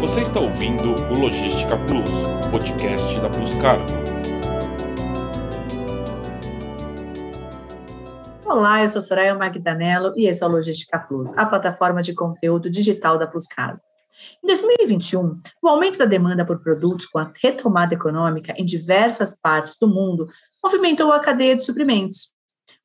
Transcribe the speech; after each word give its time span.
Você 0.00 0.20
está 0.20 0.38
ouvindo 0.38 0.94
o 1.10 1.18
Logística 1.18 1.74
Plus, 1.86 2.10
podcast 2.50 3.18
da 3.18 3.30
Plus 3.30 3.54
Cargo. 3.56 3.84
Olá, 8.44 8.82
eu 8.82 8.88
sou 8.88 9.00
Soraya 9.00 9.34
Magdanello 9.34 10.12
e 10.14 10.26
esse 10.26 10.44
é 10.44 10.46
o 10.46 10.50
Logística 10.50 10.98
Plus, 10.98 11.30
a 11.36 11.46
plataforma 11.46 12.02
de 12.02 12.12
conteúdo 12.12 12.68
digital 12.68 13.16
da 13.16 13.26
Plus 13.26 13.46
Cargo. 13.46 13.80
Em 14.44 14.46
2021, 14.46 15.40
o 15.62 15.68
aumento 15.68 15.98
da 15.98 16.04
demanda 16.04 16.44
por 16.44 16.60
produtos 16.60 17.06
com 17.06 17.18
a 17.18 17.32
retomada 17.42 17.94
econômica 17.94 18.54
em 18.58 18.66
diversas 18.66 19.34
partes 19.34 19.78
do 19.80 19.88
mundo 19.88 20.26
movimentou 20.62 21.10
a 21.10 21.20
cadeia 21.20 21.56
de 21.56 21.64
suprimentos. 21.64 22.35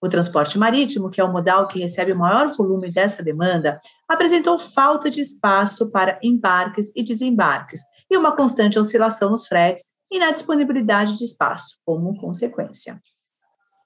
O 0.02 0.10
transporte 0.10 0.58
marítimo, 0.58 1.12
que 1.12 1.22
é 1.22 1.24
o 1.24 1.32
modal 1.32 1.68
que 1.68 1.80
recebe 1.80 2.12
o 2.12 2.18
maior 2.18 2.48
volume 2.48 2.92
dessa 2.92 3.22
demanda, 3.22 3.80
apresentou 4.10 4.58
falta 4.58 5.12
de 5.12 5.22
espaço 5.22 5.92
para 5.92 6.20
embarques 6.24 6.92
e 6.96 7.04
desembarques 7.04 7.82
e 8.10 8.18
uma 8.18 8.36
constante 8.36 8.80
oscilação 8.80 9.30
nos 9.30 9.48
fretes 9.48 9.86
e 10.12 10.18
na 10.18 10.32
disponibilidade 10.32 11.16
de 11.16 11.24
espaço, 11.24 11.78
como 11.86 12.20
consequência. 12.20 13.00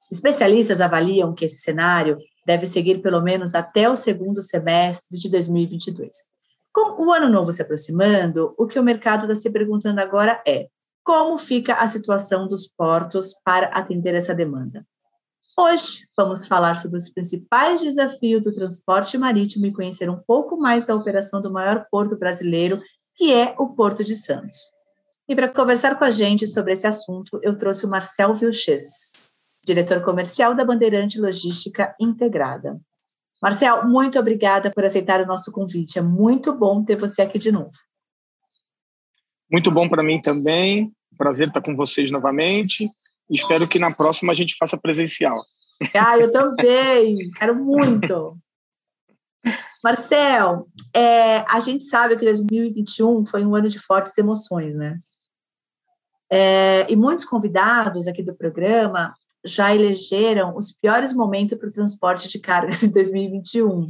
Especialistas 0.09 0.79
avaliam 0.79 1.33
que 1.33 1.43
esse 1.43 1.59
cenário 1.59 2.17
deve 2.45 2.65
seguir 2.65 3.01
pelo 3.01 3.21
menos 3.21 3.53
até 3.53 3.89
o 3.89 3.95
segundo 3.95 4.41
semestre 4.41 5.17
de 5.17 5.29
2022. 5.29 6.11
Com 6.71 7.05
o 7.05 7.11
ano 7.11 7.29
novo 7.29 7.51
se 7.51 7.61
aproximando, 7.61 8.55
o 8.57 8.67
que 8.67 8.79
o 8.79 8.83
mercado 8.83 9.23
está 9.23 9.35
se 9.35 9.49
perguntando 9.49 9.99
agora 9.99 10.41
é 10.47 10.67
como 11.03 11.37
fica 11.37 11.75
a 11.75 11.89
situação 11.89 12.47
dos 12.47 12.67
portos 12.67 13.33
para 13.43 13.67
atender 13.67 14.15
essa 14.15 14.33
demanda. 14.33 14.85
Hoje 15.57 16.05
vamos 16.17 16.45
falar 16.45 16.75
sobre 16.75 16.97
os 16.97 17.07
principais 17.07 17.81
desafios 17.81 18.43
do 18.43 18.53
transporte 18.53 19.17
marítimo 19.17 19.65
e 19.65 19.71
conhecer 19.71 20.09
um 20.09 20.17
pouco 20.17 20.57
mais 20.57 20.85
da 20.85 20.93
operação 20.93 21.41
do 21.41 21.49
maior 21.49 21.87
porto 21.89 22.17
brasileiro, 22.17 22.81
que 23.15 23.33
é 23.33 23.55
o 23.57 23.69
Porto 23.69 24.03
de 24.03 24.15
Santos. 24.15 24.57
E 25.29 25.33
para 25.33 25.47
conversar 25.47 25.97
com 25.97 26.03
a 26.03 26.11
gente 26.11 26.45
sobre 26.45 26.73
esse 26.73 26.85
assunto, 26.85 27.39
eu 27.41 27.57
trouxe 27.57 27.85
o 27.85 27.89
Marcel 27.89 28.33
Vilches, 28.33 28.83
diretor 29.65 30.03
comercial 30.03 30.53
da 30.53 30.65
Bandeirante 30.65 31.21
Logística 31.21 31.95
Integrada. 32.01 32.77
Marcel, 33.41 33.87
muito 33.87 34.19
obrigada 34.19 34.69
por 34.69 34.83
aceitar 34.83 35.21
o 35.21 35.25
nosso 35.25 35.53
convite. 35.53 35.97
É 35.97 36.01
muito 36.01 36.51
bom 36.51 36.83
ter 36.83 36.97
você 36.97 37.21
aqui 37.21 37.39
de 37.39 37.51
novo. 37.51 37.71
Muito 39.49 39.71
bom 39.71 39.87
para 39.87 40.03
mim 40.03 40.19
também. 40.19 40.93
Prazer 41.17 41.47
estar 41.47 41.61
com 41.61 41.77
vocês 41.77 42.11
novamente. 42.11 42.89
Espero 43.29 43.67
que 43.67 43.79
na 43.79 43.93
próxima 43.93 44.31
a 44.31 44.35
gente 44.35 44.55
faça 44.57 44.77
presencial. 44.77 45.35
Ah, 45.93 46.17
eu 46.17 46.31
também, 46.31 47.29
quero 47.31 47.55
muito. 47.55 48.37
Marcel, 49.83 50.67
é, 50.95 51.39
a 51.49 51.59
gente 51.59 51.83
sabe 51.83 52.15
que 52.17 52.25
2021 52.25 53.25
foi 53.25 53.45
um 53.45 53.55
ano 53.55 53.67
de 53.67 53.79
fortes 53.79 54.17
emoções, 54.17 54.75
né? 54.75 54.99
É, 56.31 56.91
e 56.91 56.95
muitos 56.95 57.25
convidados 57.25 58.07
aqui 58.07 58.23
do 58.23 58.35
programa 58.35 59.13
já 59.45 59.75
elegeram 59.75 60.57
os 60.57 60.71
piores 60.71 61.13
momentos 61.13 61.57
para 61.57 61.69
o 61.69 61.71
transporte 61.71 62.27
de 62.27 62.39
cargas 62.39 62.79
de 62.79 62.91
2021. 62.91 63.87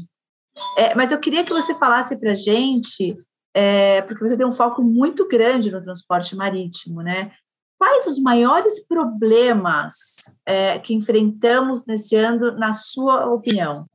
É, 0.77 0.95
mas 0.95 1.11
eu 1.11 1.19
queria 1.19 1.45
que 1.45 1.53
você 1.53 1.73
falasse 1.75 2.17
para 2.17 2.31
a 2.31 2.35
gente, 2.35 3.17
é, 3.53 4.01
porque 4.01 4.21
você 4.21 4.35
tem 4.35 4.45
um 4.45 4.51
foco 4.51 4.81
muito 4.81 5.27
grande 5.27 5.71
no 5.71 5.81
transporte 5.81 6.35
marítimo, 6.35 7.01
né? 7.01 7.31
Quais 7.77 8.07
os 8.07 8.19
maiores 8.19 8.85
problemas 8.87 9.95
é, 10.45 10.79
que 10.79 10.93
enfrentamos 10.93 11.85
nesse 11.85 12.15
ano, 12.15 12.51
na 12.57 12.73
sua 12.73 13.25
opinião? 13.25 13.85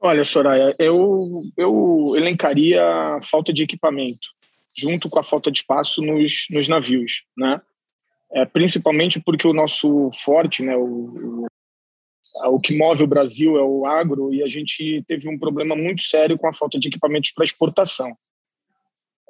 Olha, 0.00 0.24
Soraya, 0.24 0.74
eu, 0.78 1.42
eu 1.56 2.12
elencaria 2.14 2.82
a 3.16 3.20
falta 3.20 3.52
de 3.52 3.64
equipamento, 3.64 4.28
junto 4.76 5.10
com 5.10 5.18
a 5.18 5.24
falta 5.24 5.50
de 5.50 5.58
espaço 5.58 6.00
nos, 6.00 6.46
nos 6.50 6.68
navios, 6.68 7.24
né? 7.36 7.60
É, 8.30 8.44
principalmente 8.44 9.20
porque 9.20 9.46
o 9.46 9.54
nosso 9.54 10.10
forte, 10.12 10.62
né, 10.62 10.76
o, 10.76 10.84
o, 10.84 11.46
o 12.54 12.60
que 12.60 12.76
move 12.76 13.02
o 13.02 13.08
Brasil 13.08 13.56
é 13.56 13.62
o 13.62 13.86
agro, 13.86 14.32
e 14.32 14.42
a 14.42 14.46
gente 14.46 15.02
teve 15.06 15.28
um 15.28 15.38
problema 15.38 15.74
muito 15.74 16.02
sério 16.02 16.38
com 16.38 16.46
a 16.46 16.52
falta 16.52 16.78
de 16.78 16.88
equipamentos 16.88 17.32
para 17.32 17.44
exportação. 17.44 18.10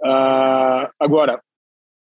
Uh, 0.01 0.91
agora, 0.99 1.41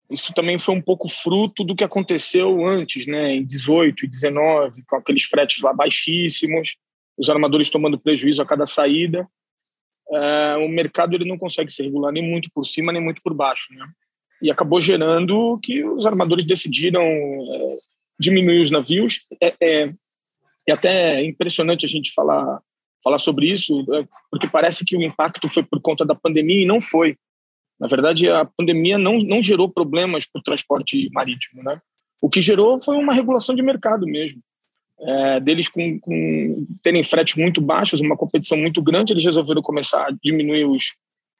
isso 0.09 0.33
também 0.33 0.57
foi 0.57 0.75
um 0.75 0.81
pouco 0.81 1.09
fruto 1.09 1.63
do 1.63 1.75
que 1.75 1.83
aconteceu 1.83 2.65
antes, 2.67 3.05
né, 3.05 3.35
em 3.35 3.45
18 3.45 4.05
e 4.05 4.07
19, 4.07 4.83
com 4.87 4.95
aqueles 4.95 5.23
fretes 5.23 5.61
lá 5.61 5.73
baixíssimos, 5.73 6.75
os 7.17 7.29
armadores 7.29 7.69
tomando 7.69 7.99
prejuízo 7.99 8.41
a 8.41 8.45
cada 8.45 8.65
saída. 8.65 9.27
É, 10.09 10.55
o 10.57 10.69
mercado 10.69 11.15
ele 11.15 11.27
não 11.27 11.37
consegue 11.37 11.71
se 11.71 11.83
regular 11.83 12.13
nem 12.13 12.23
muito 12.23 12.49
por 12.53 12.65
cima 12.65 12.93
nem 12.93 13.01
muito 13.01 13.21
por 13.21 13.33
baixo, 13.33 13.73
né? 13.73 13.85
E 14.41 14.49
acabou 14.51 14.79
gerando 14.79 15.59
que 15.61 15.83
os 15.83 16.05
armadores 16.05 16.45
decidiram 16.45 17.01
é, 17.01 17.75
diminuir 18.19 18.61
os 18.61 18.71
navios. 18.71 19.21
É, 19.41 19.53
é, 19.59 19.91
é, 20.67 20.71
até 20.71 21.23
impressionante 21.23 21.85
a 21.85 21.89
gente 21.89 22.13
falar 22.13 22.61
falar 23.03 23.19
sobre 23.19 23.51
isso, 23.51 23.85
é, 23.93 24.07
porque 24.29 24.47
parece 24.47 24.83
que 24.83 24.95
o 24.95 25.03
impacto 25.03 25.47
foi 25.47 25.63
por 25.63 25.79
conta 25.81 26.05
da 26.05 26.15
pandemia 26.15 26.63
e 26.63 26.65
não 26.65 26.81
foi. 26.81 27.17
Na 27.79 27.87
verdade, 27.87 28.27
a 28.29 28.45
pandemia 28.45 28.97
não, 28.97 29.19
não 29.19 29.41
gerou 29.41 29.69
problemas 29.69 30.25
para 30.25 30.39
o 30.39 30.43
transporte 30.43 31.09
marítimo, 31.11 31.63
né? 31.63 31.79
O 32.21 32.29
que 32.29 32.41
gerou 32.41 32.79
foi 32.79 32.95
uma 32.95 33.13
regulação 33.13 33.53
de 33.53 33.61
mercado 33.61 34.07
mesmo. 34.07 34.41
É, 34.99 35.39
deles 35.39 35.67
com, 35.67 35.99
com, 35.99 36.65
terem 36.81 37.03
fretes 37.03 37.35
muito 37.35 37.61
baixos, 37.61 38.01
uma 38.01 38.17
competição 38.17 38.57
muito 38.57 38.81
grande, 38.81 39.13
eles 39.13 39.25
resolveram 39.25 39.61
começar 39.61 40.07
a 40.07 40.15
diminuir 40.23 40.65
os, 40.65 40.95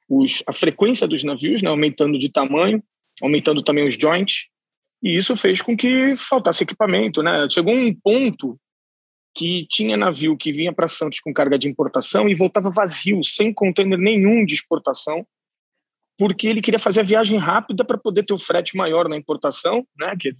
os, 0.08 0.44
a 0.46 0.52
frequência 0.52 1.08
dos 1.08 1.24
navios, 1.24 1.60
né, 1.60 1.68
aumentando 1.68 2.16
de 2.18 2.28
tamanho, 2.28 2.80
aumentando 3.20 3.60
também 3.60 3.84
os 3.84 3.94
joints, 3.94 4.46
e 5.02 5.16
isso 5.16 5.36
fez 5.36 5.60
com 5.60 5.76
que 5.76 6.16
faltasse 6.16 6.62
equipamento. 6.62 7.22
Né? 7.22 7.48
Chegou 7.50 7.74
um 7.74 7.92
ponto 7.94 8.58
que 9.34 9.66
tinha 9.70 9.96
navio 9.96 10.36
que 10.36 10.52
vinha 10.52 10.72
para 10.72 10.88
Santos 10.88 11.20
com 11.20 11.32
carga 11.32 11.58
de 11.58 11.68
importação 11.68 12.28
e 12.28 12.34
voltava 12.34 12.70
vazio, 12.70 13.22
sem 13.22 13.52
container 13.52 13.98
nenhum 13.98 14.44
de 14.44 14.54
exportação, 14.54 15.24
porque 16.18 16.48
ele 16.48 16.60
queria 16.60 16.80
fazer 16.80 17.00
a 17.00 17.04
viagem 17.04 17.38
rápida 17.38 17.84
para 17.84 17.96
poder 17.96 18.24
ter 18.24 18.34
o 18.34 18.38
frete 18.38 18.76
maior 18.76 19.08
na 19.08 19.16
importação, 19.16 19.86
né, 19.96 20.14
que 20.18 20.34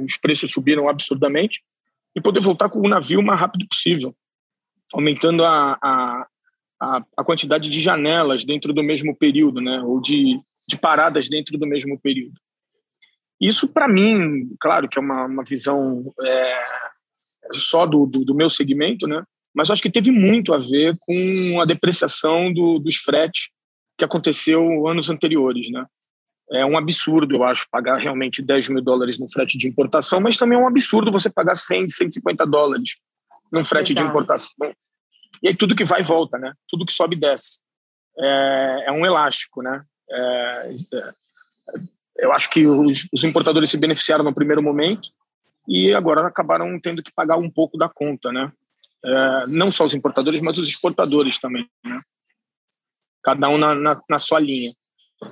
os 0.00 0.16
preços 0.16 0.50
subiram 0.50 0.88
absurdamente, 0.88 1.62
e 2.16 2.20
poder 2.20 2.40
voltar 2.40 2.70
com 2.70 2.80
o 2.80 2.88
navio 2.88 3.20
o 3.20 3.22
mais 3.22 3.38
rápido 3.38 3.68
possível, 3.68 4.16
aumentando 4.92 5.44
a, 5.44 5.78
a, 5.82 6.26
a, 7.16 7.24
quantidade 7.24 7.68
de 7.68 7.80
janelas 7.80 8.42
dentro 8.42 8.72
do 8.72 8.82
mesmo 8.82 9.14
período, 9.14 9.60
né, 9.60 9.82
ou 9.82 10.00
de, 10.00 10.40
de 10.66 10.78
paradas 10.78 11.28
dentro 11.28 11.58
do 11.58 11.66
mesmo 11.66 12.00
período. 12.00 12.40
Isso, 13.38 13.68
para 13.68 13.86
mim, 13.86 14.48
claro 14.58 14.88
que 14.88 14.98
é 14.98 15.02
uma, 15.02 15.26
uma 15.26 15.44
visão 15.44 16.10
é, 16.22 16.64
só 17.52 17.84
do, 17.84 18.06
do, 18.06 18.24
do, 18.24 18.34
meu 18.34 18.48
segmento, 18.48 19.06
né, 19.06 19.22
mas 19.54 19.70
acho 19.70 19.82
que 19.82 19.90
teve 19.90 20.10
muito 20.10 20.54
a 20.54 20.58
ver 20.58 20.96
com 21.00 21.60
a 21.60 21.66
depreciação 21.66 22.50
do, 22.50 22.78
dos 22.78 22.96
fretes 22.96 23.50
que 23.98 24.04
aconteceu 24.04 24.86
anos 24.86 25.10
anteriores, 25.10 25.68
né? 25.70 25.84
É 26.50 26.64
um 26.64 26.78
absurdo, 26.78 27.34
eu 27.34 27.44
acho, 27.44 27.66
pagar 27.70 27.96
realmente 27.96 28.40
10 28.40 28.70
mil 28.70 28.82
dólares 28.82 29.18
no 29.18 29.30
frete 29.30 29.58
de 29.58 29.68
importação, 29.68 30.18
mas 30.20 30.38
também 30.38 30.56
é 30.56 30.62
um 30.62 30.66
absurdo 30.66 31.12
você 31.12 31.28
pagar 31.28 31.54
100, 31.54 31.90
150 31.90 32.46
dólares 32.46 32.96
num 33.52 33.64
frete 33.64 33.92
Exato. 33.92 34.06
de 34.06 34.10
importação. 34.10 34.74
E 35.42 35.48
aí 35.48 35.54
tudo 35.54 35.74
que 35.74 35.84
vai 35.84 36.00
e 36.00 36.04
volta, 36.04 36.38
né? 36.38 36.54
Tudo 36.68 36.86
que 36.86 36.92
sobe 36.92 37.16
e 37.16 37.20
desce. 37.20 37.58
É, 38.18 38.84
é 38.86 38.92
um 38.92 39.04
elástico, 39.04 39.62
né? 39.62 39.82
É, 40.10 40.74
é, 40.94 41.12
eu 42.18 42.32
acho 42.32 42.48
que 42.48 42.66
os, 42.66 43.06
os 43.12 43.24
importadores 43.24 43.70
se 43.70 43.76
beneficiaram 43.76 44.24
no 44.24 44.34
primeiro 44.34 44.62
momento 44.62 45.10
e 45.68 45.92
agora 45.92 46.26
acabaram 46.26 46.80
tendo 46.80 47.02
que 47.02 47.12
pagar 47.12 47.36
um 47.36 47.50
pouco 47.50 47.76
da 47.76 47.88
conta, 47.88 48.32
né? 48.32 48.50
É, 49.04 49.42
não 49.48 49.70
só 49.70 49.84
os 49.84 49.94
importadores, 49.94 50.40
mas 50.40 50.56
os 50.56 50.68
exportadores 50.68 51.38
também, 51.38 51.68
né? 51.84 52.00
Cada 53.22 53.48
um 53.48 53.58
na, 53.58 53.74
na, 53.74 54.00
na, 54.08 54.18
sua 54.18 54.40
linha. 54.40 54.72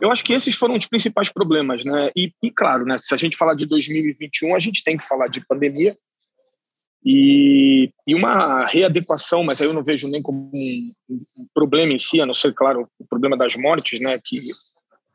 Eu 0.00 0.11
acho 0.11 0.25
que 0.25 0.33
esses 0.33 0.55
foram 0.55 0.77
os 0.77 0.87
principais 0.87 1.33
problemas, 1.33 1.85
né? 1.85 2.11
E, 2.17 2.33
e, 2.43 2.50
claro, 2.50 2.85
né, 2.85 2.97
se 2.99 3.15
a 3.15 3.17
gente 3.17 3.37
falar 3.37 3.55
de 3.55 3.67
2021, 3.67 4.55
a 4.55 4.59
gente 4.59 4.83
tem 4.83 4.97
que 4.97 5.06
falar 5.06 5.29
de 5.29 5.44
pandemia 5.47 5.97
e, 7.05 7.91
e 8.05 8.15
uma 8.17 8.65
readequação, 8.65 9.44
mas 9.44 9.61
aí 9.61 9.69
eu 9.69 9.73
não 9.73 9.85
vejo 9.85 10.09
nem 10.09 10.21
como 10.21 10.50
um, 10.53 10.93
um 11.09 11.47
problema 11.55 11.93
em 11.93 11.99
si, 12.00 12.21
a 12.21 12.27
não 12.27 12.35
ser, 12.35 12.53
claro, 12.53 12.88
o 12.99 13.06
problema 13.06 13.37
das 13.37 13.55
mortes, 13.55 14.00
né? 14.00 14.21
Que 14.25 14.41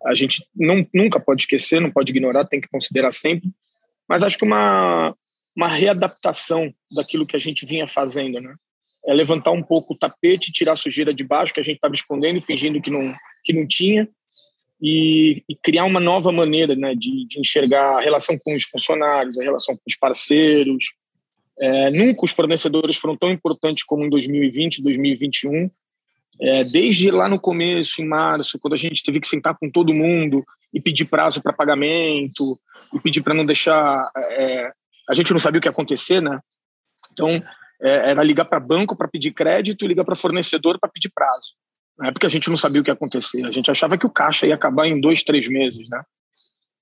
a 0.05 0.15
gente 0.15 0.45
não, 0.55 0.87
nunca 0.93 1.19
pode 1.19 1.43
esquecer, 1.43 1.81
não 1.81 1.91
pode 1.91 2.11
ignorar, 2.11 2.45
tem 2.45 2.61
que 2.61 2.69
considerar 2.69 3.11
sempre. 3.11 3.49
Mas 4.07 4.23
acho 4.23 4.37
que 4.37 4.45
uma, 4.45 5.13
uma 5.55 5.67
readaptação 5.67 6.73
daquilo 6.95 7.25
que 7.25 7.35
a 7.35 7.39
gente 7.39 7.65
vinha 7.65 7.87
fazendo, 7.87 8.39
né? 8.39 8.55
É 9.05 9.13
levantar 9.13 9.51
um 9.51 9.63
pouco 9.63 9.93
o 9.93 9.97
tapete, 9.97 10.51
tirar 10.51 10.73
a 10.73 10.75
sujeira 10.75 11.13
de 11.13 11.23
baixo 11.23 11.53
que 11.53 11.59
a 11.59 11.63
gente 11.63 11.75
estava 11.75 11.93
escondendo 11.93 12.37
e 12.37 12.41
fingindo 12.41 12.81
que 12.81 12.89
não, 12.89 13.13
que 13.43 13.53
não 13.53 13.67
tinha, 13.67 14.07
e, 14.81 15.43
e 15.47 15.55
criar 15.55 15.85
uma 15.85 15.99
nova 15.99 16.31
maneira 16.31 16.75
né, 16.75 16.95
de, 16.95 17.25
de, 17.27 17.39
enxergar 17.39 17.97
a 17.97 18.01
relação 18.01 18.37
com 18.37 18.55
os 18.55 18.63
funcionários, 18.63 19.37
a 19.37 19.43
relação 19.43 19.75
com 19.75 19.83
os 19.87 19.95
parceiros. 19.95 20.93
É, 21.59 21.91
nunca 21.91 22.25
os 22.25 22.31
fornecedores 22.31 22.97
foram 22.97 23.15
tão 23.15 23.29
importantes 23.29 23.83
como 23.83 24.03
em 24.03 24.09
2020, 24.09 24.81
2021. 24.81 25.69
É, 26.39 26.63
desde 26.63 27.11
lá 27.11 27.29
no 27.29 27.39
começo, 27.39 28.01
em 28.01 28.07
março, 28.07 28.57
quando 28.57 28.73
a 28.73 28.77
gente 28.77 29.03
teve 29.03 29.19
que 29.19 29.27
sentar 29.27 29.55
com 29.55 29.69
todo 29.69 29.93
mundo 29.93 30.43
e 30.73 30.81
pedir 30.81 31.05
prazo 31.05 31.41
para 31.41 31.53
pagamento, 31.53 32.59
e 32.91 32.99
pedir 32.99 33.21
para 33.21 33.35
não 33.35 33.45
deixar. 33.45 34.09
É, 34.15 34.71
a 35.07 35.13
gente 35.13 35.31
não 35.31 35.39
sabia 35.39 35.59
o 35.59 35.61
que 35.61 35.67
ia 35.67 35.71
acontecer, 35.71 36.19
né? 36.19 36.39
Então, 37.11 37.43
é, 37.81 38.09
era 38.11 38.23
ligar 38.23 38.45
para 38.45 38.59
banco 38.59 38.95
para 38.95 39.07
pedir 39.07 39.31
crédito 39.31 39.83
e 39.83 39.87
ligar 39.87 40.05
para 40.05 40.15
fornecedor 40.15 40.79
para 40.79 40.89
pedir 40.89 41.11
prazo. 41.13 41.55
Na 41.97 42.07
época 42.07 42.27
a 42.27 42.29
gente 42.29 42.49
não 42.49 42.57
sabia 42.57 42.81
o 42.81 42.83
que 42.83 42.89
ia 42.89 42.93
acontecer. 42.93 43.45
A 43.45 43.51
gente 43.51 43.69
achava 43.69 43.97
que 43.97 44.05
o 44.05 44.09
caixa 44.09 44.45
ia 44.45 44.55
acabar 44.55 44.87
em 44.87 44.99
dois, 44.99 45.23
três 45.23 45.47
meses, 45.47 45.87
né? 45.89 46.01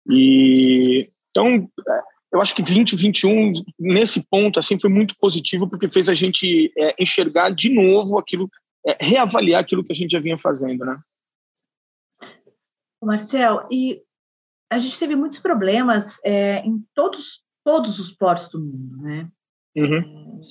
E 0.09 1.09
então 1.29 1.69
é, 1.87 2.01
eu 2.33 2.41
acho 2.41 2.55
que 2.55 2.61
2021 2.61 3.51
nesse 3.79 4.25
ponto 4.27 4.59
assim 4.59 4.79
foi 4.79 4.89
muito 4.89 5.15
positivo 5.19 5.69
porque 5.69 5.87
fez 5.87 6.09
a 6.09 6.13
gente 6.13 6.71
é, 6.77 6.95
enxergar 6.99 7.49
de 7.49 7.69
novo 7.69 8.17
aquilo, 8.17 8.49
é, 8.85 8.97
reavaliar 8.99 9.61
aquilo 9.61 9.83
que 9.83 9.91
a 9.91 9.95
gente 9.95 10.11
já 10.11 10.19
vinha 10.19 10.37
fazendo, 10.37 10.85
né? 10.85 10.97
Marcel, 13.01 13.65
e 13.71 14.01
a 14.69 14.77
gente 14.77 14.99
teve 14.99 15.15
muitos 15.15 15.39
problemas 15.39 16.19
é, 16.23 16.59
em 16.65 16.83
todos 16.93 17.41
todos 17.63 17.99
os 17.99 18.11
portos 18.11 18.49
do 18.49 18.59
mundo, 18.59 18.97
né? 18.97 19.29
Uhum. 19.75 20.41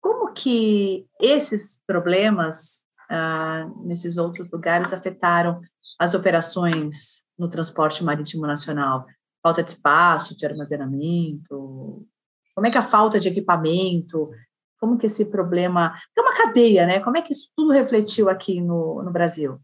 Como 0.00 0.32
que 0.32 1.06
esses 1.20 1.82
problemas 1.86 2.84
ah, 3.10 3.68
nesses 3.84 4.16
outros 4.16 4.50
lugares 4.50 4.92
afetaram 4.92 5.60
as 5.98 6.14
operações 6.14 7.24
no 7.38 7.48
transporte 7.48 8.02
marítimo 8.02 8.46
nacional? 8.46 9.06
Falta 9.42 9.62
de 9.62 9.70
espaço, 9.70 10.36
de 10.36 10.46
armazenamento? 10.46 12.06
Como 12.54 12.66
é 12.66 12.70
que 12.70 12.78
a 12.78 12.82
falta 12.82 13.18
de 13.18 13.28
equipamento? 13.28 14.30
Como 14.78 14.98
que 14.98 15.06
esse 15.06 15.26
problema... 15.26 15.94
É 16.16 16.20
uma 16.20 16.34
cadeia, 16.34 16.86
né? 16.86 17.00
Como 17.00 17.16
é 17.16 17.22
que 17.22 17.32
isso 17.32 17.50
tudo 17.56 17.72
refletiu 17.72 18.28
aqui 18.28 18.60
no, 18.60 19.02
no 19.02 19.10
Brasil? 19.10 19.58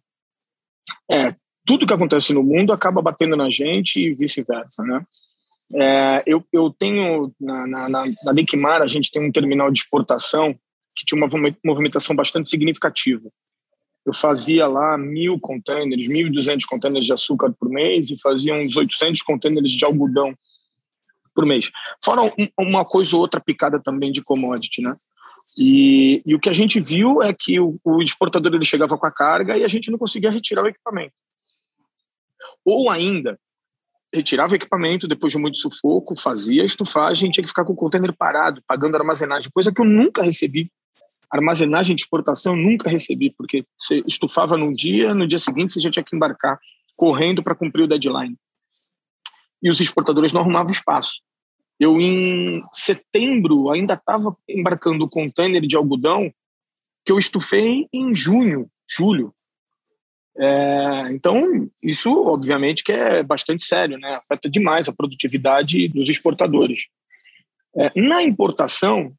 É, 1.11 1.35
tudo 1.67 1.87
que 1.87 1.93
acontece 1.93 2.33
no 2.33 2.43
mundo 2.43 2.73
acaba 2.73 3.03
batendo 3.03 3.37
na 3.37 3.51
gente 3.51 4.01
e 4.01 4.15
vice-versa, 4.15 4.83
né? 4.85 5.05
É, 5.75 6.23
eu, 6.27 6.45
eu 6.53 6.71
tenho, 6.71 7.33
na, 7.41 7.67
na, 7.67 7.89
na, 7.89 8.05
na 8.07 8.77
a 8.79 8.87
gente 8.87 9.11
tem 9.11 9.27
um 9.27 9.33
terminal 9.33 9.71
de 9.71 9.81
exportação 9.81 10.55
que 10.95 11.05
tinha 11.05 11.23
uma 11.23 11.29
movimentação 11.65 12.15
bastante 12.15 12.49
significativa. 12.49 13.29
Eu 14.05 14.15
fazia 14.15 14.67
lá 14.69 14.97
mil 14.97 15.39
containers, 15.41 16.07
1.200 16.09 16.65
containers 16.67 17.07
de 17.07 17.13
açúcar 17.13 17.53
por 17.59 17.69
mês 17.69 18.11
e 18.11 18.21
fazia 18.21 18.55
uns 18.55 18.77
800 18.77 19.21
containers 19.23 19.73
de 19.73 19.85
algodão 19.85 20.33
por 21.35 21.45
mês. 21.45 21.71
Fora 22.03 22.23
uma 22.59 22.85
coisa 22.85 23.15
ou 23.17 23.21
outra 23.21 23.41
picada 23.41 23.79
também 23.79 24.11
de 24.11 24.23
commodity, 24.23 24.81
né? 24.81 24.95
E, 25.59 26.23
e 26.25 26.35
o 26.35 26.41
que 26.41 26.49
a 26.49 26.53
gente 26.53 26.81
viu 26.81 27.23
é 27.23 27.35
que 27.35 27.61
o, 27.61 27.79
o 27.85 28.03
exportador 28.03 28.55
ele 28.55 28.65
chegava 28.65 28.97
com 28.97 29.07
a 29.07 29.11
carga 29.11 29.59
e 29.59 29.65
a 29.65 29.69
gente 29.69 29.91
não 29.91 29.99
conseguia 29.99 30.31
retirar 30.31 30.63
o 30.63 30.69
equipamento. 30.69 31.13
Ou 32.65 32.89
ainda, 32.89 33.39
retirava 34.17 34.53
o 34.53 34.57
equipamento 34.57 35.07
depois 35.07 35.33
de 35.33 35.39
muito 35.39 35.59
sufoco, 35.59 36.19
fazia 36.21 36.63
a 36.63 36.67
estufagem, 36.67 37.31
tinha 37.31 37.43
que 37.43 37.49
ficar 37.49 37.65
com 37.65 37.73
o 37.73 37.77
container 37.77 38.13
parado, 38.17 38.63
pagando 38.67 38.97
armazenagem, 38.97 39.51
coisa 39.53 39.73
que 39.73 39.81
eu 39.81 39.85
nunca 39.85 40.23
recebi. 40.23 40.71
Armazenagem 41.31 41.95
de 41.95 42.03
exportação 42.03 42.57
nunca 42.57 42.89
recebi, 42.89 43.35
porque 43.37 43.65
você 43.77 44.03
estufava 44.07 44.57
num 44.57 44.73
dia, 44.73 45.15
no 45.15 45.27
dia 45.27 45.39
seguinte 45.39 45.75
você 45.75 45.81
já 45.81 45.91
tinha 45.91 46.05
que 46.05 46.17
embarcar 46.17 46.59
correndo 46.97 47.43
para 47.43 47.55
cumprir 47.55 47.83
o 47.83 47.89
deadline. 47.89 48.37
E 49.63 49.71
os 49.71 49.81
exportadores 49.81 50.33
não 50.33 50.41
arrumavam 50.41 50.73
espaço. 50.73 51.23
Eu, 51.79 52.01
em 52.01 52.63
setembro, 52.73 53.71
ainda 53.71 53.95
estava 53.95 54.35
embarcando 54.49 55.05
o 55.05 55.09
container 55.09 55.61
de 55.63 55.77
algodão 55.77 56.33
que 57.05 57.13
eu 57.13 57.19
estufei 57.19 57.87
em 57.93 58.15
junho, 58.15 58.69
julho. 58.89 59.33
É, 60.39 61.09
então, 61.13 61.69
isso 61.83 62.13
obviamente 62.27 62.85
que 62.85 62.93
é 62.93 63.23
bastante 63.23 63.65
sério, 63.65 63.99
né? 63.99 64.17
afeta 64.17 64.51
demais 64.51 64.89
a 64.89 64.93
produtividade 64.93 65.89
dos 65.89 66.09
exportadores. 66.09 66.87
É, 67.75 67.91
na 68.01 68.23
importação, 68.23 69.13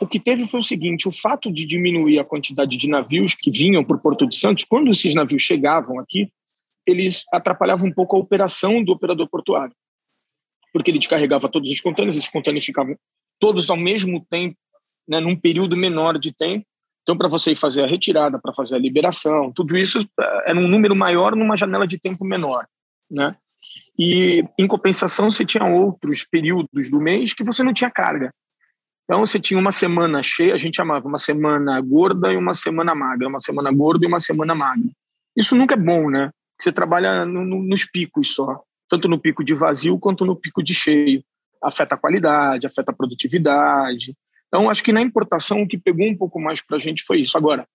o 0.00 0.06
que 0.06 0.20
teve 0.20 0.46
foi 0.46 0.60
o 0.60 0.64
seguinte: 0.64 1.08
o 1.08 1.12
fato 1.12 1.50
de 1.50 1.64
diminuir 1.66 2.18
a 2.18 2.24
quantidade 2.24 2.76
de 2.76 2.88
navios 2.88 3.34
que 3.34 3.50
vinham 3.50 3.84
para 3.84 3.96
o 3.96 4.00
Porto 4.00 4.26
de 4.26 4.36
Santos, 4.36 4.64
quando 4.64 4.90
esses 4.90 5.14
navios 5.14 5.42
chegavam 5.42 5.98
aqui, 5.98 6.30
eles 6.86 7.24
atrapalhavam 7.32 7.88
um 7.88 7.92
pouco 7.92 8.16
a 8.16 8.20
operação 8.20 8.82
do 8.82 8.92
operador 8.92 9.28
portuário, 9.28 9.74
porque 10.72 10.90
ele 10.90 10.98
descarregava 10.98 11.48
todos 11.48 11.70
os 11.70 11.80
contêineres, 11.80 12.16
esses 12.16 12.28
contêineres 12.28 12.64
ficavam 12.64 12.96
todos 13.38 13.68
ao 13.70 13.76
mesmo 13.76 14.24
tempo, 14.28 14.56
né, 15.08 15.18
num 15.18 15.36
período 15.36 15.76
menor 15.76 16.18
de 16.18 16.32
tempo, 16.32 16.66
então, 17.02 17.16
para 17.16 17.28
você 17.28 17.54
fazer 17.54 17.82
a 17.82 17.86
retirada, 17.86 18.38
para 18.38 18.52
fazer 18.52 18.76
a 18.76 18.78
liberação, 18.78 19.52
tudo 19.52 19.76
isso 19.76 19.98
era 20.44 20.58
um 20.58 20.68
número 20.68 20.94
maior 20.94 21.34
numa 21.34 21.56
janela 21.56 21.86
de 21.86 21.98
tempo 21.98 22.24
menor, 22.24 22.66
né? 23.10 23.34
E, 23.98 24.44
em 24.58 24.66
compensação, 24.66 25.30
você 25.30 25.44
tinha 25.44 25.64
outros 25.64 26.24
períodos 26.24 26.90
do 26.90 27.00
mês 27.00 27.34
que 27.34 27.44
você 27.44 27.62
não 27.62 27.74
tinha 27.74 27.90
carga. 27.90 28.30
Então, 29.04 29.20
você 29.20 29.40
tinha 29.40 29.58
uma 29.58 29.72
semana 29.72 30.22
cheia, 30.22 30.54
a 30.54 30.58
gente 30.58 30.76
chamava 30.76 31.06
uma 31.08 31.18
semana 31.18 31.80
gorda 31.80 32.32
e 32.32 32.36
uma 32.36 32.54
semana 32.54 32.94
magra, 32.94 33.28
uma 33.28 33.40
semana 33.40 33.72
gorda 33.72 34.04
e 34.04 34.08
uma 34.08 34.20
semana 34.20 34.54
magra. 34.54 34.88
Isso 35.36 35.56
nunca 35.56 35.74
é 35.74 35.78
bom, 35.78 36.10
né? 36.10 36.30
Você 36.60 36.70
trabalha 36.70 37.24
no, 37.24 37.44
no, 37.44 37.62
nos 37.62 37.84
picos 37.84 38.34
só, 38.34 38.62
tanto 38.88 39.08
no 39.08 39.18
pico 39.18 39.42
de 39.42 39.54
vazio 39.54 39.98
quanto 39.98 40.24
no 40.24 40.36
pico 40.36 40.62
de 40.62 40.74
cheio. 40.74 41.24
Afeta 41.62 41.94
a 41.94 41.98
qualidade, 41.98 42.66
afeta 42.66 42.92
a 42.92 42.94
produtividade, 42.94 44.14
então, 44.50 44.68
acho 44.68 44.82
que 44.82 44.92
na 44.92 45.00
importação 45.00 45.62
o 45.62 45.68
que 45.68 45.78
pegou 45.78 46.08
um 46.08 46.16
pouco 46.16 46.40
mais 46.40 46.60
para 46.60 46.76
a 46.76 46.80
gente 46.80 47.04
foi 47.04 47.20
isso. 47.20 47.38
Agora, 47.38 47.66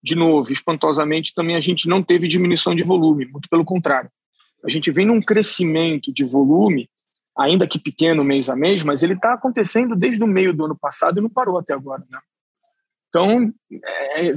de 0.00 0.14
novo, 0.14 0.52
espantosamente, 0.52 1.34
também 1.34 1.56
a 1.56 1.60
gente 1.60 1.88
não 1.88 2.00
teve 2.00 2.28
diminuição 2.28 2.76
de 2.76 2.84
volume, 2.84 3.26
muito 3.26 3.48
pelo 3.48 3.64
contrário. 3.64 4.08
A 4.64 4.70
gente 4.70 4.88
vem 4.92 5.04
num 5.04 5.20
crescimento 5.20 6.14
de 6.14 6.24
volume, 6.24 6.88
ainda 7.36 7.66
que 7.66 7.76
pequeno 7.76 8.22
mês 8.22 8.48
a 8.48 8.54
mês, 8.54 8.84
mas 8.84 9.02
ele 9.02 9.14
está 9.14 9.32
acontecendo 9.32 9.96
desde 9.96 10.22
o 10.22 10.26
meio 10.26 10.54
do 10.54 10.64
ano 10.64 10.78
passado 10.78 11.18
e 11.18 11.20
não 11.20 11.28
parou 11.28 11.58
até 11.58 11.74
agora. 11.74 12.04
Né? 12.08 12.20
Então, 13.08 13.52
é, 14.14 14.36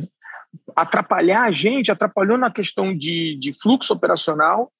atrapalhar 0.75 1.43
a 1.43 1.51
gente, 1.51 1.91
atrapalhou 1.91 2.37
na 2.37 2.49
questão 2.49 2.97
de, 2.97 3.37
de 3.39 3.53
fluxo 3.53 3.93
operacional, 3.93 4.71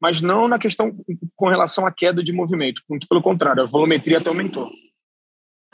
mas 0.00 0.22
não 0.22 0.48
na 0.48 0.58
questão 0.58 0.96
com 1.36 1.48
relação 1.48 1.86
à 1.86 1.92
queda 1.92 2.24
de 2.24 2.32
movimento. 2.32 2.80
Muito 2.88 3.06
pelo 3.06 3.20
contrário, 3.20 3.62
a 3.62 3.66
volumetria 3.66 4.16
até 4.16 4.30
aumentou. 4.30 4.70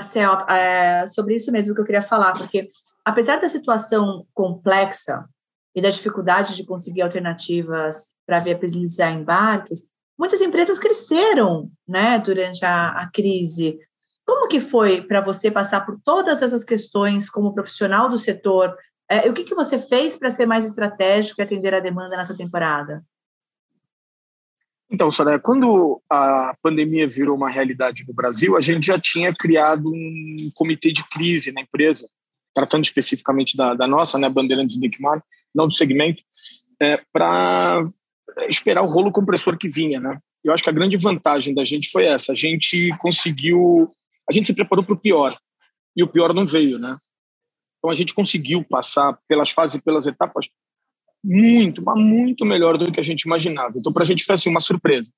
Marcel, 0.00 0.32
é 0.48 1.06
sobre 1.06 1.34
isso 1.34 1.52
mesmo 1.52 1.74
que 1.74 1.80
eu 1.80 1.84
queria 1.84 2.02
falar, 2.02 2.32
porque 2.32 2.70
apesar 3.04 3.38
da 3.38 3.48
situação 3.48 4.26
complexa 4.32 5.26
e 5.74 5.82
da 5.82 5.90
dificuldade 5.90 6.56
de 6.56 6.64
conseguir 6.64 7.02
alternativas 7.02 8.12
para 8.26 8.40
viabilizar 8.40 9.12
embarques, 9.12 9.82
muitas 10.18 10.40
empresas 10.40 10.78
cresceram 10.78 11.70
né, 11.86 12.18
durante 12.18 12.64
a, 12.64 12.88
a 12.88 13.10
crise. 13.10 13.78
Como 14.26 14.48
que 14.48 14.58
foi 14.58 15.02
para 15.02 15.20
você 15.20 15.50
passar 15.50 15.84
por 15.84 16.00
todas 16.02 16.40
essas 16.40 16.64
questões 16.64 17.28
como 17.28 17.54
profissional 17.54 18.08
do 18.08 18.16
setor? 18.16 18.74
É, 19.08 19.28
o 19.28 19.34
que, 19.34 19.44
que 19.44 19.54
você 19.54 19.78
fez 19.78 20.16
para 20.16 20.30
ser 20.30 20.46
mais 20.46 20.66
estratégico 20.66 21.40
e 21.40 21.44
atender 21.44 21.74
a 21.74 21.80
demanda 21.80 22.16
nessa 22.16 22.36
temporada? 22.36 23.04
Então, 24.90 25.10
Soraya, 25.10 25.38
quando 25.38 26.02
a 26.10 26.54
pandemia 26.60 27.06
virou 27.06 27.36
uma 27.36 27.48
realidade 27.48 28.04
no 28.06 28.12
Brasil, 28.12 28.56
a 28.56 28.60
gente 28.60 28.86
já 28.88 28.98
tinha 28.98 29.32
criado 29.32 29.88
um 29.88 30.50
comitê 30.54 30.90
de 30.90 31.04
crise 31.08 31.52
na 31.52 31.60
empresa, 31.60 32.08
tratando 32.52 32.84
especificamente 32.84 33.56
da, 33.56 33.74
da 33.74 33.86
nossa, 33.86 34.18
né, 34.18 34.28
Bandeirantes 34.28 34.76
Dickmar, 34.76 35.22
não 35.54 35.68
do 35.68 35.74
segmento, 35.74 36.22
é, 36.80 37.00
para 37.12 37.88
esperar 38.48 38.82
o 38.82 38.88
rolo 38.88 39.12
compressor 39.12 39.56
que 39.56 39.68
vinha, 39.68 40.00
né? 40.00 40.18
Eu 40.42 40.52
acho 40.52 40.64
que 40.64 40.70
a 40.70 40.72
grande 40.72 40.96
vantagem 40.96 41.54
da 41.54 41.64
gente 41.64 41.88
foi 41.90 42.06
essa, 42.06 42.32
a 42.32 42.34
gente 42.34 42.90
conseguiu, 42.98 43.94
a 44.28 44.32
gente 44.32 44.46
se 44.46 44.54
preparou 44.54 44.84
para 44.84 44.94
o 44.94 45.00
pior, 45.00 45.38
e 45.96 46.02
o 46.02 46.08
pior 46.08 46.34
não 46.34 46.46
veio, 46.46 46.78
né? 46.78 46.96
Então 47.78 47.90
a 47.90 47.94
gente 47.94 48.12
conseguiu 48.12 48.64
passar 48.64 49.18
pelas 49.28 49.50
fases 49.50 49.76
e 49.76 49.80
pelas 49.80 50.06
etapas 50.06 50.48
muito, 51.22 51.82
mas 51.82 52.02
muito 52.02 52.44
melhor 52.44 52.78
do 52.78 52.90
que 52.90 53.00
a 53.00 53.02
gente 53.02 53.22
imaginava. 53.22 53.78
Então, 53.78 53.92
para 53.92 54.02
a 54.02 54.06
gente 54.06 54.24
foi 54.24 54.34
assim, 54.34 54.48
uma 54.50 54.60
surpresa. 54.60 55.12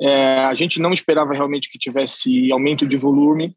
É, 0.00 0.44
a 0.44 0.54
gente 0.54 0.80
não 0.80 0.92
esperava 0.92 1.34
realmente 1.34 1.70
que 1.70 1.78
tivesse 1.78 2.50
aumento 2.50 2.86
de 2.86 2.96
volume. 2.96 3.54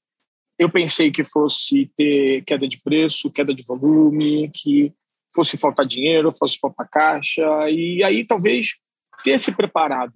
Eu 0.58 0.70
pensei 0.70 1.12
que 1.12 1.24
fosse 1.24 1.92
ter 1.96 2.44
queda 2.46 2.68
de 2.68 2.82
preço, 2.82 3.32
queda 3.32 3.54
de 3.54 3.64
volume, 3.64 4.52
que 4.54 4.94
fosse 5.34 5.58
faltar 5.58 5.86
dinheiro, 5.86 6.32
fosse 6.32 6.58
faltar 6.60 6.90
caixa. 6.90 7.70
E 7.70 8.04
aí, 8.04 8.26
talvez, 8.26 8.76
ter 9.24 9.40
se 9.40 9.52
preparado 9.52 10.14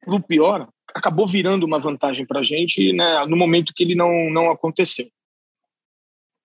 para 0.00 0.14
o 0.14 0.22
pior 0.22 0.68
acabou 0.94 1.26
virando 1.26 1.64
uma 1.64 1.78
vantagem 1.78 2.26
para 2.26 2.40
a 2.40 2.44
gente 2.44 2.92
né, 2.92 3.24
no 3.26 3.36
momento 3.36 3.72
que 3.74 3.84
ele 3.84 3.94
não, 3.94 4.30
não 4.30 4.50
aconteceu. 4.50 5.08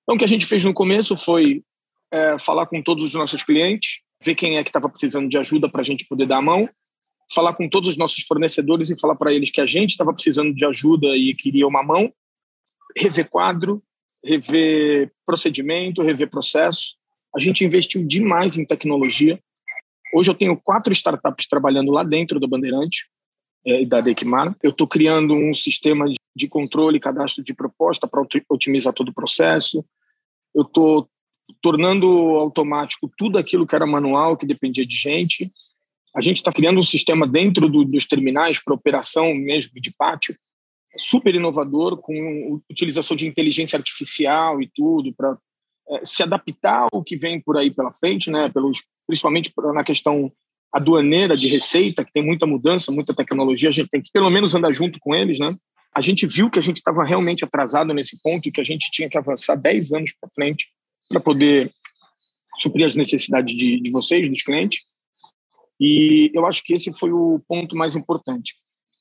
Então, 0.04 0.16
o 0.16 0.18
que 0.20 0.26
a 0.26 0.28
gente 0.28 0.46
fez 0.46 0.64
no 0.64 0.74
começo 0.74 1.18
foi 1.18 1.64
é, 2.12 2.38
falar 2.38 2.68
com 2.68 2.82
todos 2.82 3.04
os 3.04 3.14
nossos 3.16 3.44
clientes, 3.44 4.02
ver 4.24 4.36
quem 4.36 4.58
é 4.58 4.64
que 4.64 4.70
estava 4.70 4.90
precisando 4.90 5.30
de 5.30 5.38
ajuda 5.38 5.70
para 5.70 5.82
a 5.82 5.84
gente 5.84 6.06
poder 6.06 6.28
dar 6.28 6.38
a 6.38 6.42
mão, 6.42 6.70
falar 7.34 7.54
com 7.54 7.68
todos 7.68 7.90
os 7.90 7.98
nossos 7.98 8.24
fornecedores 8.24 8.90
e 8.90 9.00
falar 9.00 9.16
para 9.16 9.34
eles 9.34 9.52
que 9.52 9.62
a 9.62 9.66
gente 9.66 9.92
estava 9.92 10.14
precisando 10.14 10.54
de 10.54 10.66
ajuda 10.66 11.08
e 11.16 11.34
queria 11.34 11.68
uma 11.68 11.84
mão, 11.84 12.12
rever 12.98 13.30
quadro, 13.30 13.84
rever 14.24 15.12
procedimento, 15.26 16.02
rever 16.02 16.30
processo, 16.30 16.96
A 17.36 17.40
gente 17.40 17.66
investiu 17.66 18.06
demais 18.08 18.58
em 18.58 18.66
tecnologia. 18.66 19.40
Hoje 20.14 20.32
eu 20.32 20.36
tenho 20.36 20.56
quatro 20.56 20.94
startups 20.94 21.46
trabalhando 21.48 21.92
lá 21.92 22.02
dentro 22.04 22.40
da 22.40 22.48
Bandeirante 22.48 23.08
é, 23.66 23.82
e 23.82 23.86
da 23.86 24.00
Dequimar. 24.00 24.56
Eu 24.64 24.72
estou 24.72 24.88
criando 24.88 25.34
um 25.34 25.54
sistema 25.54 26.06
de 26.36 26.48
controle 26.48 26.98
e 26.98 27.00
cadastro 27.00 27.44
de 27.44 27.54
proposta 27.54 28.08
para 28.08 28.26
otimizar 28.50 28.94
todo 28.94 29.10
o 29.10 29.14
processo. 29.14 29.86
Eu 30.54 30.64
estou 30.64 31.10
tornando 31.62 32.08
automático 32.08 33.12
tudo 33.18 33.38
aquilo 33.38 33.68
que 33.68 33.76
era 33.76 33.86
manual, 33.86 34.38
que 34.38 34.46
dependia 34.46 34.86
de 34.86 34.96
gente. 34.96 35.52
A 36.16 36.22
gente 36.22 36.38
está 36.38 36.52
criando 36.52 36.80
um 36.80 36.84
sistema 36.84 37.28
dentro 37.28 37.68
do, 37.70 37.84
dos 37.84 38.06
terminais 38.06 38.64
para 38.64 38.74
operação 38.74 39.34
mesmo 39.34 39.74
de 39.76 39.92
pátio, 39.96 40.36
super 40.98 41.36
inovador, 41.36 41.98
com 41.98 42.62
utilização 42.70 43.18
de 43.18 43.28
inteligência 43.28 43.78
artificial 43.78 44.62
e 44.62 44.70
tudo, 44.74 45.14
para 45.14 45.38
é, 45.90 46.06
se 46.06 46.24
adaptar 46.24 46.88
ao 46.92 47.04
que 47.04 47.18
vem 47.18 47.40
por 47.40 47.58
aí 47.58 47.70
pela 47.70 47.92
frente, 47.92 48.30
né? 48.32 48.50
Pelos, 48.50 48.82
principalmente 49.06 49.52
na 49.74 49.84
questão 49.84 50.32
aduaneira 50.74 51.38
de 51.38 51.48
receita, 51.48 52.04
que 52.04 52.12
tem 52.12 52.24
muita 52.24 52.46
mudança, 52.46 52.92
muita 52.92 53.14
tecnologia, 53.14 53.70
a 53.70 53.72
gente 53.72 53.90
tem 53.90 54.02
que 54.02 54.12
pelo 54.12 54.30
menos 54.30 54.56
andar 54.56 54.74
junto 54.74 55.00
com 55.00 55.14
eles, 55.14 55.40
né? 55.40 55.56
A 55.94 56.02
gente 56.02 56.28
viu 56.28 56.50
que 56.50 56.60
a 56.60 56.62
gente 56.62 56.78
estava 56.78 57.06
realmente 57.06 57.46
atrasado 57.46 57.94
nesse 57.94 58.22
ponto 58.22 58.48
e 58.48 58.52
que 58.52 58.60
a 58.60 58.64
gente 58.64 58.90
tinha 58.92 59.10
que 59.10 59.18
avançar 59.18 59.56
10 59.56 59.94
anos 59.94 60.14
para 60.20 60.30
frente 60.34 60.68
para 61.10 61.20
poder 61.20 61.72
suprir 62.58 62.86
as 62.86 62.96
necessidades 62.96 63.56
de, 63.56 63.80
de 63.80 63.92
vocês, 63.92 64.30
dos 64.30 64.42
clientes. 64.42 64.80
E 65.80 66.32
eu 66.34 66.46
acho 66.46 66.64
que 66.64 66.74
esse 66.74 66.92
foi 66.94 67.12
o 67.12 67.42
ponto 67.48 67.76
mais 67.76 67.96
importante. 67.96 68.56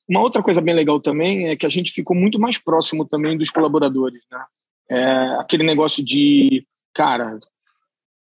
Uma 0.07 0.21
outra 0.21 0.43
coisa 0.43 0.61
bem 0.61 0.75
legal 0.75 0.99
também 0.99 1.47
é 1.47 1.55
que 1.55 1.65
a 1.65 1.69
gente 1.69 1.91
ficou 1.91 2.15
muito 2.15 2.39
mais 2.39 2.57
próximo 2.57 3.05
também 3.05 3.37
dos 3.37 3.49
colaboradores, 3.49 4.21
né? 4.31 4.43
É, 4.87 5.37
aquele 5.39 5.63
negócio 5.63 6.03
de, 6.05 6.65
cara, 6.93 7.39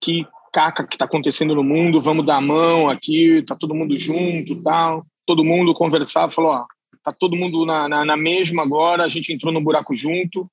que 0.00 0.26
caca 0.52 0.87
que 0.87 0.95
está 0.95 1.04
acontecendo 1.04 1.54
no 1.54 1.62
mundo, 1.62 2.00
vamos 2.00 2.25
dar 2.25 2.37
a 2.37 2.40
mão 2.40 2.88
aqui, 2.88 3.42
tá 3.42 3.54
todo 3.54 3.75
mundo 3.75 3.95
junto, 3.99 4.62
tal. 4.62 5.04
Todo 5.26 5.45
mundo 5.45 5.75
conversava, 5.75 6.33
falou, 6.33 6.52
ó, 6.52 6.64
tá 7.02 7.12
todo 7.12 7.37
mundo 7.37 7.66
na, 7.66 7.87
na, 7.88 8.04
na 8.06 8.16
mesma 8.16 8.62
agora, 8.62 9.04
a 9.04 9.09
gente 9.09 9.33
entrou 9.33 9.52
no 9.52 9.61
buraco 9.61 9.95
junto, 9.95 10.50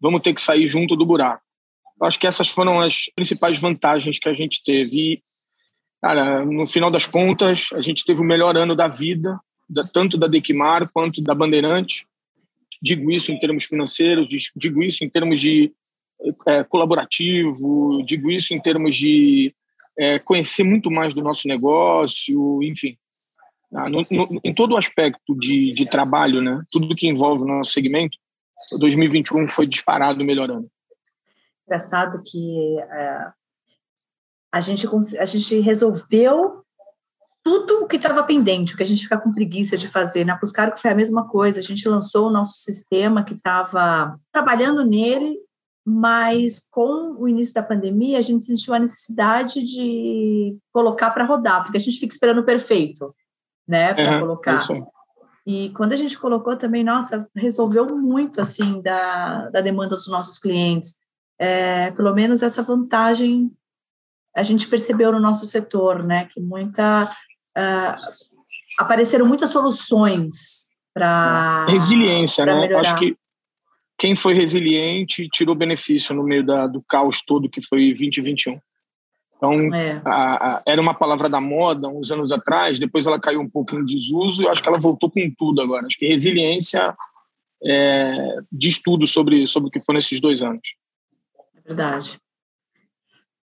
vamos 0.00 0.22
ter 0.22 0.34
que 0.34 0.42
sair 0.42 0.66
junto 0.66 0.96
do 0.96 1.06
buraco. 1.06 1.43
Acho 2.04 2.18
que 2.18 2.26
essas 2.26 2.48
foram 2.48 2.80
as 2.80 3.06
principais 3.14 3.58
vantagens 3.58 4.18
que 4.18 4.28
a 4.28 4.34
gente 4.34 4.62
teve. 4.62 4.96
E, 4.96 5.22
cara, 6.02 6.44
no 6.44 6.66
final 6.66 6.90
das 6.90 7.06
contas, 7.06 7.68
a 7.72 7.80
gente 7.80 8.04
teve 8.04 8.20
o 8.20 8.24
melhor 8.24 8.56
ano 8.56 8.76
da 8.76 8.88
vida, 8.88 9.38
tanto 9.92 10.18
da 10.18 10.26
Dequimar 10.26 10.90
quanto 10.92 11.22
da 11.22 11.34
Bandeirante. 11.34 12.06
Digo 12.82 13.10
isso 13.10 13.32
em 13.32 13.38
termos 13.38 13.64
financeiros, 13.64 14.28
digo 14.54 14.82
isso 14.82 15.04
em 15.04 15.08
termos 15.08 15.40
de 15.40 15.72
é, 16.46 16.62
colaborativo, 16.64 18.02
digo 18.04 18.30
isso 18.30 18.52
em 18.52 18.60
termos 18.60 18.94
de 18.96 19.54
é, 19.98 20.18
conhecer 20.18 20.64
muito 20.64 20.90
mais 20.90 21.14
do 21.14 21.22
nosso 21.22 21.48
negócio, 21.48 22.62
enfim. 22.62 22.96
Ah, 23.72 23.88
no, 23.88 24.06
no, 24.10 24.40
em 24.44 24.54
todo 24.54 24.72
o 24.72 24.76
aspecto 24.76 25.34
de, 25.36 25.72
de 25.72 25.86
trabalho, 25.86 26.40
né, 26.40 26.62
tudo 26.70 26.94
que 26.94 27.08
envolve 27.08 27.42
o 27.42 27.46
nosso 27.46 27.72
segmento, 27.72 28.16
2021 28.78 29.48
foi 29.48 29.66
disparado 29.66 30.24
melhorando 30.24 30.70
engraçado 31.66 32.22
que 32.24 32.78
é, 32.78 33.32
a, 34.52 34.60
gente, 34.60 34.86
a 35.18 35.24
gente 35.24 35.60
resolveu 35.60 36.64
tudo 37.42 37.84
o 37.84 37.86
que 37.86 37.96
estava 37.96 38.22
pendente, 38.22 38.72
o 38.72 38.76
que 38.76 38.82
a 38.82 38.86
gente 38.86 39.02
fica 39.02 39.20
com 39.20 39.32
preguiça 39.32 39.76
de 39.76 39.86
fazer. 39.86 40.24
Na 40.24 40.38
Puscar 40.38 40.72
que 40.72 40.80
foi 40.80 40.90
a 40.90 40.94
mesma 40.94 41.28
coisa, 41.28 41.58
a 41.58 41.62
gente 41.62 41.86
lançou 41.88 42.28
o 42.28 42.32
nosso 42.32 42.60
sistema 42.60 43.22
que 43.22 43.34
estava 43.34 44.18
trabalhando 44.32 44.84
nele, 44.84 45.38
mas 45.84 46.58
com 46.70 47.14
o 47.18 47.28
início 47.28 47.52
da 47.52 47.62
pandemia 47.62 48.18
a 48.18 48.22
gente 48.22 48.44
sentiu 48.44 48.72
a 48.72 48.78
necessidade 48.78 49.60
de 49.62 50.56
colocar 50.72 51.10
para 51.10 51.24
rodar, 51.24 51.62
porque 51.62 51.76
a 51.76 51.80
gente 51.80 52.00
fica 52.00 52.14
esperando 52.14 52.38
o 52.38 52.44
perfeito, 52.44 53.14
né, 53.68 53.92
para 53.92 54.20
colocar. 54.20 54.56
Isso. 54.56 54.72
E 55.46 55.68
quando 55.70 55.92
a 55.92 55.96
gente 55.96 56.18
colocou 56.18 56.56
também, 56.56 56.82
nossa, 56.82 57.28
resolveu 57.36 57.94
muito 57.94 58.40
assim 58.40 58.80
da, 58.80 59.50
da 59.50 59.60
demanda 59.60 59.94
dos 59.94 60.08
nossos 60.08 60.38
clientes 60.38 60.96
é, 61.38 61.90
pelo 61.92 62.14
menos 62.14 62.42
essa 62.42 62.62
vantagem 62.62 63.50
a 64.34 64.42
gente 64.42 64.66
percebeu 64.66 65.12
no 65.12 65.20
nosso 65.20 65.46
setor, 65.46 66.02
né? 66.02 66.26
Que 66.32 66.40
muita 66.40 67.04
uh, 67.56 67.94
apareceram 68.78 69.26
muitas 69.26 69.50
soluções 69.50 70.68
para 70.92 71.66
resiliência, 71.66 72.44
né? 72.44 72.54
Melhorar. 72.54 72.80
Acho 72.80 72.96
que 72.96 73.16
quem 73.96 74.16
foi 74.16 74.34
resiliente 74.34 75.28
tirou 75.28 75.54
benefício 75.54 76.14
no 76.14 76.24
meio 76.24 76.44
da, 76.44 76.66
do 76.66 76.82
caos 76.82 77.22
todo 77.22 77.48
que 77.48 77.62
foi 77.62 77.86
2021. 77.88 78.58
Então, 79.36 79.74
é. 79.74 80.00
a, 80.04 80.56
a, 80.56 80.62
era 80.66 80.80
uma 80.80 80.94
palavra 80.94 81.28
da 81.28 81.40
moda 81.40 81.86
uns 81.86 82.10
anos 82.10 82.32
atrás, 82.32 82.78
depois 82.78 83.06
ela 83.06 83.20
caiu 83.20 83.40
um 83.40 83.48
pouco 83.48 83.76
em 83.76 83.84
desuso 83.84 84.42
e 84.42 84.48
acho 84.48 84.62
que 84.62 84.68
ela 84.68 84.80
voltou 84.80 85.10
com 85.10 85.32
tudo 85.36 85.60
agora. 85.60 85.86
Acho 85.86 85.98
que 85.98 86.06
resiliência 86.06 86.96
é, 87.62 88.36
diz 88.50 88.80
tudo 88.80 89.06
sobre, 89.06 89.46
sobre 89.46 89.68
o 89.68 89.70
que 89.70 89.80
foi 89.80 89.94
nesses 89.94 90.20
dois 90.20 90.42
anos. 90.42 90.62
Verdade. 91.64 92.18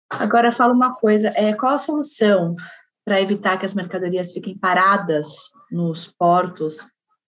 Agora 0.08 0.52
fala 0.52 0.72
uma 0.72 0.94
coisa, 0.94 1.32
é, 1.36 1.52
qual 1.54 1.74
a 1.74 1.78
solução 1.78 2.54
para 3.04 3.20
evitar 3.20 3.58
que 3.58 3.66
as 3.66 3.74
mercadorias 3.74 4.32
fiquem 4.32 4.56
paradas 4.56 5.50
nos 5.70 6.06
portos 6.06 6.90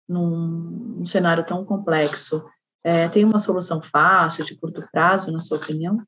num, 0.09 0.97
num 0.99 1.05
cenário 1.05 1.45
tão 1.45 1.65
complexo? 1.65 2.45
É, 2.83 3.09
tem 3.09 3.25
uma 3.25 3.39
solução 3.39 3.83
fácil, 3.83 4.45
de 4.45 4.57
curto 4.57 4.87
prazo, 4.91 5.33
na 5.33 5.41
sua 5.41 5.59
opinião? 5.59 5.99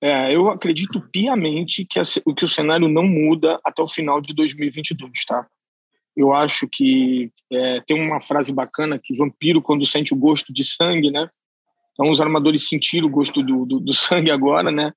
É, 0.00 0.34
eu 0.34 0.48
acredito 0.48 1.00
piamente 1.12 1.84
que, 1.84 1.98
a, 1.98 2.02
que 2.34 2.44
o 2.44 2.48
cenário 2.48 2.88
não 2.88 3.02
muda 3.02 3.60
até 3.62 3.82
o 3.82 3.88
final 3.88 4.20
de 4.20 4.32
2022, 4.32 5.24
tá? 5.26 5.46
Eu 6.16 6.32
acho 6.32 6.66
que 6.70 7.30
é, 7.52 7.80
tem 7.86 8.00
uma 8.00 8.20
frase 8.20 8.52
bacana 8.52 8.98
que 9.02 9.16
vampiro, 9.16 9.60
quando 9.60 9.84
sente 9.84 10.14
o 10.14 10.16
gosto 10.16 10.52
de 10.52 10.64
sangue, 10.64 11.10
né? 11.10 11.28
Então, 11.92 12.10
os 12.10 12.20
armadores 12.20 12.68
sentiram 12.68 13.08
o 13.08 13.10
gosto 13.10 13.42
do, 13.42 13.64
do, 13.64 13.80
do 13.80 13.92
sangue 13.94 14.30
agora, 14.30 14.70
né? 14.70 14.90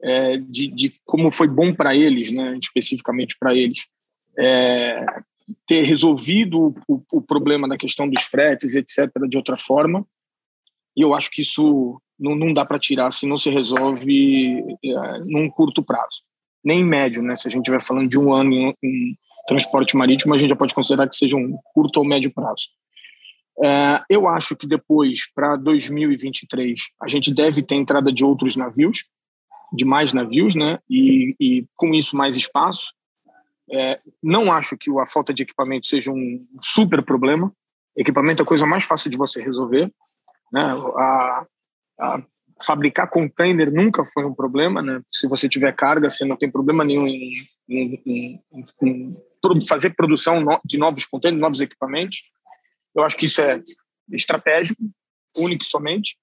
É, 0.00 0.36
de, 0.36 0.68
de, 0.68 0.92
como 1.04 1.30
foi 1.30 1.48
bom 1.48 1.74
para 1.74 1.94
eles, 1.94 2.30
né? 2.30 2.56
Especificamente 2.60 3.36
para 3.38 3.54
eles. 3.54 3.78
É, 4.38 5.04
ter 5.66 5.82
resolvido 5.82 6.74
o, 6.86 7.02
o, 7.12 7.22
problema 7.22 7.68
da 7.68 7.76
questão 7.76 8.08
dos 8.08 8.22
fretes, 8.22 8.74
etc., 8.74 9.10
de 9.28 9.36
outra 9.36 9.56
forma. 9.56 10.06
E 10.96 11.00
eu 11.00 11.14
acho 11.14 11.30
que 11.30 11.40
isso 11.40 12.00
não, 12.18 12.34
não 12.34 12.52
dá 12.52 12.64
para 12.64 12.78
tirar 12.78 13.12
se 13.12 13.26
não 13.26 13.38
se 13.38 13.50
resolve 13.50 14.60
é, 14.84 15.18
num 15.24 15.48
curto 15.48 15.82
prazo, 15.82 16.22
nem 16.64 16.84
médio, 16.84 17.22
né? 17.22 17.36
Se 17.36 17.48
a 17.48 17.50
gente 17.50 17.62
estiver 17.62 17.82
falando 17.82 18.08
de 18.08 18.18
um 18.18 18.32
ano 18.32 18.52
em, 18.52 18.74
em 18.82 19.18
transporte 19.46 19.96
marítimo, 19.96 20.34
a 20.34 20.38
gente 20.38 20.50
já 20.50 20.56
pode 20.56 20.74
considerar 20.74 21.08
que 21.08 21.16
seja 21.16 21.36
um 21.36 21.56
curto 21.72 21.98
ou 21.98 22.04
médio 22.04 22.32
prazo. 22.32 22.68
É, 23.62 24.02
eu 24.08 24.28
acho 24.28 24.54
que 24.56 24.66
depois, 24.66 25.30
para 25.34 25.56
2023, 25.56 26.80
a 27.02 27.08
gente 27.08 27.34
deve 27.34 27.62
ter 27.62 27.74
entrada 27.74 28.12
de 28.12 28.24
outros 28.24 28.56
navios, 28.56 29.04
de 29.72 29.84
mais 29.84 30.12
navios, 30.12 30.54
né? 30.54 30.78
E, 30.88 31.34
e 31.40 31.66
com 31.76 31.92
isso 31.92 32.16
mais 32.16 32.36
espaço. 32.36 32.92
É, 33.70 33.98
não 34.22 34.50
acho 34.50 34.76
que 34.78 34.90
a 34.98 35.06
falta 35.06 35.34
de 35.34 35.42
equipamento 35.42 35.86
seja 35.86 36.10
um 36.10 36.38
super 36.62 37.02
problema. 37.02 37.52
Equipamento 37.96 38.42
é 38.42 38.44
a 38.44 38.46
coisa 38.46 38.64
mais 38.64 38.84
fácil 38.84 39.10
de 39.10 39.16
você 39.16 39.42
resolver. 39.42 39.92
Né? 40.52 40.62
A, 40.96 41.44
a 42.00 42.22
fabricar 42.64 43.10
container 43.10 43.72
nunca 43.72 44.04
foi 44.04 44.24
um 44.24 44.34
problema, 44.34 44.82
né? 44.82 45.00
Se 45.12 45.28
você 45.28 45.48
tiver 45.48 45.72
carga, 45.74 46.08
você 46.08 46.24
não 46.24 46.36
tem 46.36 46.50
problema 46.50 46.84
nenhum 46.84 47.06
em, 47.06 47.46
em, 47.68 48.02
em, 48.06 49.16
em 49.52 49.66
fazer 49.66 49.90
produção 49.90 50.44
de 50.64 50.78
novos 50.78 51.04
containers, 51.04 51.40
novos 51.40 51.60
equipamentos. 51.60 52.22
Eu 52.98 53.04
acho 53.04 53.16
que 53.16 53.26
isso 53.26 53.40
é 53.40 53.62
estratégico, 54.12 54.82
único 55.36 55.64
somente. 55.64 56.16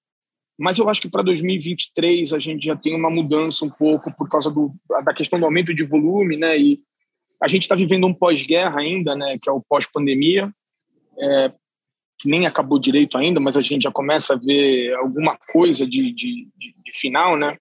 Mas 0.58 0.78
eu 0.78 0.88
acho 0.88 1.02
que 1.02 1.08
para 1.08 1.22
2023 1.22 2.32
a 2.32 2.38
gente 2.38 2.64
já 2.64 2.76
tem 2.76 2.94
uma 2.94 3.10
mudança 3.10 3.64
um 3.64 3.70
pouco 3.70 4.14
por 4.14 4.28
causa 4.28 4.50
do, 4.50 4.72
da 5.04 5.12
questão 5.12 5.38
do 5.38 5.44
aumento 5.44 5.74
de 5.74 5.84
volume, 5.84 6.36
né? 6.36 6.58
E 6.58 6.78
a 7.42 7.48
gente 7.48 7.62
está 7.62 7.74
vivendo 7.74 8.06
um 8.06 8.14
pós-guerra 8.14 8.80
ainda, 8.80 9.14
né? 9.14 9.38
Que 9.40 9.48
é 9.48 9.52
o 9.52 9.60
pós-pandemia, 9.60 10.50
é, 11.18 11.52
que 12.18 12.28
nem 12.28 12.46
acabou 12.46 12.78
direito 12.78 13.18
ainda, 13.18 13.38
mas 13.38 13.56
a 13.56 13.60
gente 13.60 13.82
já 13.82 13.92
começa 13.92 14.34
a 14.34 14.38
ver 14.38 14.94
alguma 14.94 15.36
coisa 15.52 15.86
de, 15.86 16.12
de, 16.12 16.48
de, 16.56 16.74
de 16.84 16.92
final, 16.92 17.36
né? 17.36 17.58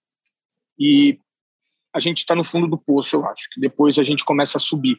E 0.79 1.19
a 1.93 1.99
gente 1.99 2.19
está 2.19 2.33
no 2.33 2.43
fundo 2.43 2.67
do 2.67 2.77
poço, 2.77 3.17
eu 3.17 3.25
acho. 3.25 3.49
Que 3.53 3.59
depois 3.59 3.97
a 3.99 4.03
gente 4.03 4.23
começa 4.23 4.57
a 4.57 4.61
subir 4.61 4.97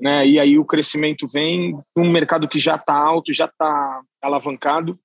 né? 0.00 0.26
E 0.26 0.38
aí 0.38 0.58
o 0.58 0.64
crescimento 0.64 1.26
vem 1.28 1.78
num 1.96 2.10
mercado 2.10 2.48
que 2.48 2.58
já 2.58 2.76
está 2.76 2.94
alto, 2.94 3.32
já 3.32 3.44
está 3.44 4.00
alavancado. 4.22 4.98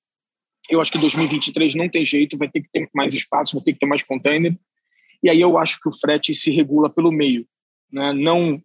Eu 0.70 0.80
acho 0.80 0.90
que 0.90 0.98
2023 0.98 1.74
não 1.74 1.88
tem 1.88 2.04
jeito, 2.04 2.38
vai 2.38 2.48
ter 2.48 2.62
que 2.62 2.68
ter 2.72 2.88
mais 2.94 3.14
espaço, 3.14 3.56
vai 3.56 3.64
ter 3.64 3.72
que 3.74 3.78
ter 3.78 3.86
mais 3.86 4.02
container. 4.02 4.56
E 5.22 5.30
aí 5.30 5.40
eu 5.40 5.58
acho 5.58 5.80
que 5.80 5.88
o 5.88 5.92
frete 5.92 6.34
se 6.34 6.50
regula 6.50 6.90
pelo 6.90 7.12
meio, 7.12 7.46
né? 7.92 8.12
Não 8.12 8.60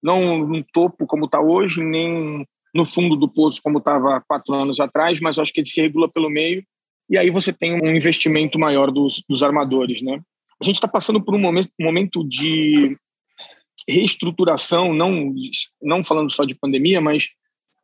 não 0.00 0.46
no 0.46 0.62
topo 0.62 1.06
como 1.06 1.24
está 1.24 1.40
hoje, 1.40 1.82
nem 1.82 2.46
no 2.72 2.84
fundo 2.84 3.16
do 3.16 3.28
poço 3.28 3.60
como 3.60 3.78
estava 3.78 4.22
quatro 4.28 4.54
anos 4.54 4.78
atrás, 4.78 5.18
mas 5.18 5.38
acho 5.38 5.52
que 5.52 5.60
ele 5.60 5.68
se 5.68 5.80
regula 5.80 6.08
pelo 6.12 6.30
meio. 6.30 6.64
E 7.10 7.18
aí 7.18 7.30
você 7.30 7.52
tem 7.52 7.74
um 7.82 7.96
investimento 7.96 8.58
maior 8.58 8.92
dos, 8.92 9.24
dos 9.28 9.42
armadores, 9.42 10.00
né? 10.02 10.20
a 10.60 10.64
gente 10.64 10.74
está 10.74 10.88
passando 10.88 11.22
por 11.22 11.34
um 11.34 11.38
momento, 11.38 11.70
momento 11.80 12.26
de 12.28 12.96
reestruturação, 13.88 14.92
não, 14.92 15.34
não 15.82 16.04
falando 16.04 16.30
só 16.30 16.44
de 16.44 16.54
pandemia, 16.54 17.00
mas 17.00 17.28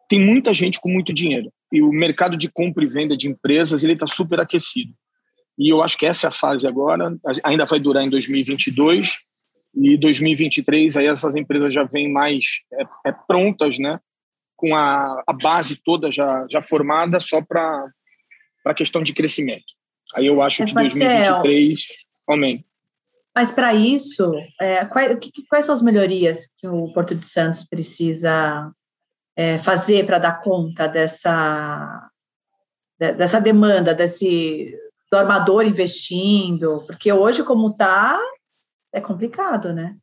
tem 0.09 0.21
muita 0.21 0.53
gente 0.53 0.81
com 0.81 0.89
muito 0.89 1.13
dinheiro. 1.13 1.53
E 1.73 1.81
o 1.83 1.91
mercado 1.91 2.37
de 2.37 2.49
compra 2.49 2.85
e 2.85 2.89
venda 2.89 3.17
de 3.17 3.29
empresas 3.29 3.83
ele 3.83 3.95
está 3.95 4.07
super 4.07 4.39
aquecido. 4.39 4.93
E 5.59 5.73
eu 5.73 5.83
acho 5.83 5.97
que 5.97 6.05
essa 6.05 6.27
é 6.27 6.29
a 6.29 6.33
fase 6.33 6.67
agora, 6.67 7.17
ainda 7.43 7.65
vai 7.65 7.79
durar 7.79 8.05
em 8.05 8.11
2022 8.11 9.19
e 9.75 9.97
2023 9.97 10.97
aí 10.97 11.07
essas 11.07 11.35
empresas 11.35 11.73
já 11.73 11.85
vêm 11.85 12.13
mais 12.13 12.45
é, 12.73 13.11
é 13.11 13.13
prontas, 13.13 13.79
né? 13.79 13.99
Com 14.57 14.75
a, 14.75 15.23
a 15.27 15.33
base 15.33 15.77
toda 15.83 16.11
já, 16.11 16.47
já 16.51 16.61
formada 16.61 17.19
só 17.19 17.41
para 17.41 17.87
a 18.67 18.75
questão 18.75 19.03
de 19.03 19.13
crescimento. 19.13 19.65
Aí 20.15 20.27
eu 20.27 20.41
acho 20.43 20.63
Mas, 20.63 20.71
que 20.71 20.75
Marcel, 20.75 21.43
2023 21.43 21.87
aumenta. 22.27 22.74
Mas 23.35 23.51
para 23.51 23.75
isso, 23.75 24.33
é, 24.61 24.85
quais, 24.85 25.19
quais, 25.49 25.67
são 25.67 25.75
as 25.75 25.83
melhorias 25.83 26.47
que 26.57 26.69
o 26.69 26.93
Porto 26.93 27.15
de 27.17 27.27
Santos 27.27 27.65
precisa 27.65 28.71
é, 29.35 29.59
fazer 29.59 30.07
para 30.07 30.19
dar 30.19 30.41
conta 30.41 30.87
dessa, 30.87 32.09
dessa 32.97 33.41
demanda, 33.41 33.93
desse 33.93 34.73
do 35.11 35.19
armador 35.19 35.67
investindo? 35.67 36.85
Porque 36.87 37.13
hoje, 37.13 37.43
como 37.43 37.71
está, 37.71 38.21
é 38.93 39.01
complicado, 39.01 39.73
né? 39.73 39.97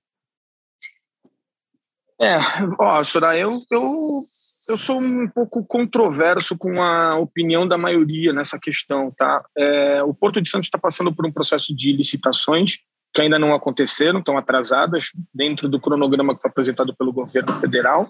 É, 2.19 2.37
ó, 2.77 3.01
Soraya, 3.01 3.43
eu, 3.43 3.61
eu, 3.71 4.23
eu 4.67 4.77
sou 4.77 4.99
um 4.99 5.27
pouco 5.29 5.65
controverso 5.65 6.57
com 6.57 6.81
a 6.81 7.13
opinião 7.13 7.65
da 7.65 7.77
maioria 7.77 8.33
nessa 8.33 8.59
questão, 8.59 9.09
tá? 9.17 9.43
É, 9.57 10.03
o 10.03 10.13
Porto 10.13 10.41
de 10.41 10.49
Santos 10.49 10.67
está 10.67 10.77
passando 10.77 11.15
por 11.15 11.25
um 11.25 11.31
processo 11.31 11.73
de 11.73 11.93
licitações 11.93 12.79
que 13.13 13.21
ainda 13.21 13.37
não 13.37 13.53
aconteceram, 13.53 14.19
estão 14.19 14.37
atrasadas 14.37 15.11
dentro 15.33 15.67
do 15.67 15.79
cronograma 15.79 16.35
que 16.35 16.41
foi 16.41 16.49
apresentado 16.49 16.95
pelo 16.95 17.11
governo 17.11 17.59
federal, 17.59 18.09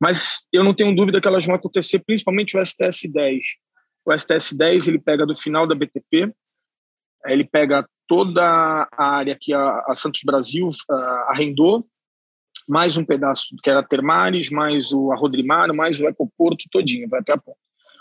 mas 0.00 0.48
eu 0.52 0.64
não 0.64 0.74
tenho 0.74 0.94
dúvida 0.94 1.20
que 1.20 1.28
elas 1.28 1.44
vão 1.44 1.54
acontecer, 1.54 1.98
principalmente 2.00 2.56
o 2.56 2.64
STS 2.64 3.10
10. 3.12 3.42
O 4.06 4.16
STS 4.16 4.56
10 4.56 4.88
ele 4.88 4.98
pega 4.98 5.26
do 5.26 5.36
final 5.36 5.66
da 5.66 5.74
BTP, 5.74 6.32
ele 7.26 7.44
pega 7.44 7.86
toda 8.06 8.88
a 8.90 9.04
área 9.16 9.36
que 9.38 9.52
a, 9.52 9.84
a 9.86 9.94
Santos 9.94 10.22
Brasil 10.24 10.68
uh, 10.68 10.94
arrendou, 11.28 11.84
mais 12.66 12.96
um 12.96 13.04
pedaço 13.04 13.56
que 13.62 13.70
era 13.70 13.82
Termares, 13.82 14.50
mais 14.50 14.92
o 14.92 15.12
Arrodrimar, 15.12 15.72
mais 15.74 16.00
o 16.00 16.06
Ecoporto 16.06 16.64
todinho, 16.70 17.08
vai 17.08 17.20
até 17.20 17.32
a 17.32 17.38
ponta. 17.38 17.58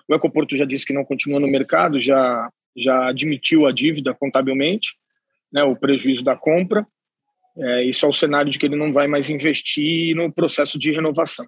O 0.07 0.15
Ecoporto 0.15 0.55
já 0.55 0.65
disse 0.65 0.85
que 0.85 0.93
não 0.93 1.03
continua 1.03 1.39
no 1.39 1.47
mercado, 1.47 1.99
já 1.99 2.49
já 2.77 3.09
admitiu 3.09 3.65
a 3.65 3.71
dívida 3.71 4.13
contabilmente, 4.13 4.91
né, 5.51 5.63
o 5.63 5.75
prejuízo 5.75 6.23
da 6.23 6.35
compra. 6.35 6.85
É, 7.57 7.83
isso 7.83 8.05
é 8.05 8.09
o 8.09 8.13
cenário 8.13 8.51
de 8.51 8.59
que 8.59 8.65
ele 8.65 8.75
não 8.75 8.93
vai 8.93 9.07
mais 9.07 9.29
investir 9.29 10.15
no 10.15 10.31
processo 10.31 10.77
de 10.77 10.91
renovação. 10.91 11.47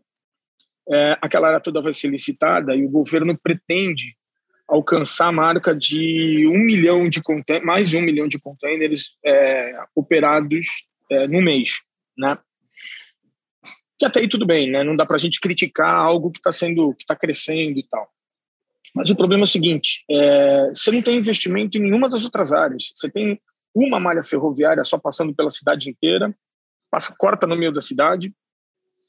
É, 0.91 1.17
aquela 1.21 1.47
área 1.47 1.59
toda 1.59 1.81
vai 1.81 1.93
ser 1.93 2.07
licitada 2.07 2.75
e 2.75 2.83
o 2.83 2.89
governo 2.89 3.37
pretende 3.37 4.15
alcançar 4.67 5.27
a 5.27 5.31
marca 5.31 5.75
de 5.75 6.47
um 6.47 6.59
milhão 6.59 7.09
de 7.09 7.21
mais 7.63 7.89
de 7.89 7.97
um 7.97 8.01
milhão 8.01 8.27
de 8.27 8.39
containers 8.39 9.17
é, 9.25 9.79
operados 9.95 10.67
é, 11.11 11.27
no 11.27 11.41
mês, 11.41 11.71
né? 12.17 12.37
Que 13.97 14.05
até 14.05 14.21
aí 14.21 14.27
tudo 14.27 14.45
bem, 14.45 14.71
né? 14.71 14.83
Não 14.83 14.95
dá 14.95 15.05
para 15.05 15.17
a 15.17 15.19
gente 15.19 15.39
criticar 15.39 15.93
algo 15.93 16.31
que 16.31 16.39
está 16.39 16.51
sendo, 16.51 16.93
que 16.95 17.03
está 17.03 17.15
crescendo 17.15 17.77
e 17.77 17.83
tal. 17.83 18.09
Mas 18.95 19.09
o 19.09 19.15
problema 19.15 19.43
é 19.43 19.45
o 19.45 19.47
seguinte: 19.47 20.03
é, 20.09 20.69
você 20.69 20.91
não 20.91 21.01
tem 21.01 21.17
investimento 21.17 21.77
em 21.77 21.81
nenhuma 21.81 22.09
das 22.09 22.23
outras 22.23 22.53
áreas. 22.53 22.91
Você 22.95 23.09
tem 23.09 23.39
uma 23.75 23.99
malha 23.99 24.23
ferroviária 24.23 24.83
só 24.83 24.97
passando 24.97 25.33
pela 25.33 25.49
cidade 25.49 25.89
inteira, 25.89 26.33
passa, 26.89 27.13
corta 27.17 27.45
no 27.45 27.55
meio 27.55 27.71
da 27.71 27.81
cidade, 27.81 28.33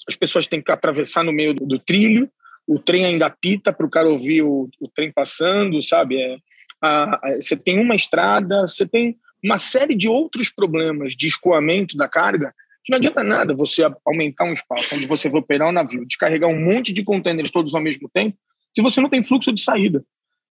as 0.08 0.16
pessoas 0.16 0.46
têm 0.46 0.62
que 0.62 0.72
atravessar 0.72 1.24
no 1.24 1.32
meio 1.32 1.54
do, 1.54 1.66
do 1.66 1.78
trilho, 1.78 2.30
o 2.66 2.78
trem 2.78 3.04
ainda 3.04 3.26
apita 3.26 3.72
para 3.72 3.86
o 3.86 3.90
cara 3.90 4.08
ouvir 4.08 4.42
o, 4.42 4.68
o, 4.80 4.88
trem 4.88 5.12
passando, 5.12 5.82
sabe? 5.82 6.20
É, 6.20 6.38
a, 6.80 7.28
a, 7.28 7.34
você 7.40 7.56
tem 7.56 7.78
uma 7.78 7.94
estrada, 7.94 8.66
você 8.66 8.86
tem 8.86 9.16
uma 9.42 9.58
série 9.58 9.94
de 9.94 10.08
outros 10.08 10.50
problemas 10.50 11.14
de 11.14 11.26
escoamento 11.26 11.96
da 11.96 12.08
carga 12.08 12.54
que 12.84 12.90
não 12.90 12.96
adianta 12.96 13.22
nada 13.22 13.54
você 13.54 13.82
aumentar 14.06 14.44
um 14.44 14.52
espaço 14.52 14.94
onde 14.94 15.06
você 15.06 15.28
vai 15.28 15.40
operar 15.40 15.68
um 15.68 15.72
navio, 15.72 16.06
descarregar 16.06 16.48
um 16.48 16.58
monte 16.58 16.92
de 16.92 17.04
contêineres 17.04 17.50
todos 17.50 17.74
ao 17.74 17.80
mesmo 17.80 18.08
tempo, 18.08 18.36
se 18.74 18.82
você 18.82 19.00
não 19.00 19.08
tem 19.08 19.22
fluxo 19.22 19.52
de 19.52 19.60
saída, 19.62 20.04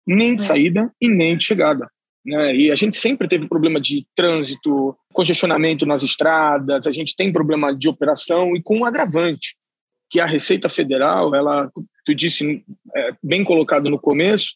nem 0.05 0.35
de 0.35 0.43
é. 0.43 0.45
saída 0.45 0.91
e 1.01 1.07
nem 1.07 1.37
de 1.37 1.43
chegada. 1.43 1.89
Né? 2.25 2.55
E 2.55 2.71
a 2.71 2.75
gente 2.75 2.97
sempre 2.97 3.27
teve 3.27 3.47
problema 3.47 3.79
de 3.79 4.05
trânsito, 4.15 4.95
congestionamento 5.13 5.85
nas 5.85 6.03
estradas, 6.03 6.85
a 6.85 6.91
gente 6.91 7.15
tem 7.15 7.31
problema 7.31 7.75
de 7.75 7.87
operação 7.87 8.55
e 8.55 8.61
com 8.61 8.79
um 8.79 8.85
agravante, 8.85 9.55
que 10.09 10.19
a 10.19 10.25
Receita 10.25 10.67
Federal, 10.69 11.35
ela, 11.35 11.71
tu 12.03 12.15
disse 12.15 12.63
é, 12.95 13.11
bem 13.23 13.43
colocado 13.43 13.89
no 13.89 13.99
começo, 13.99 14.55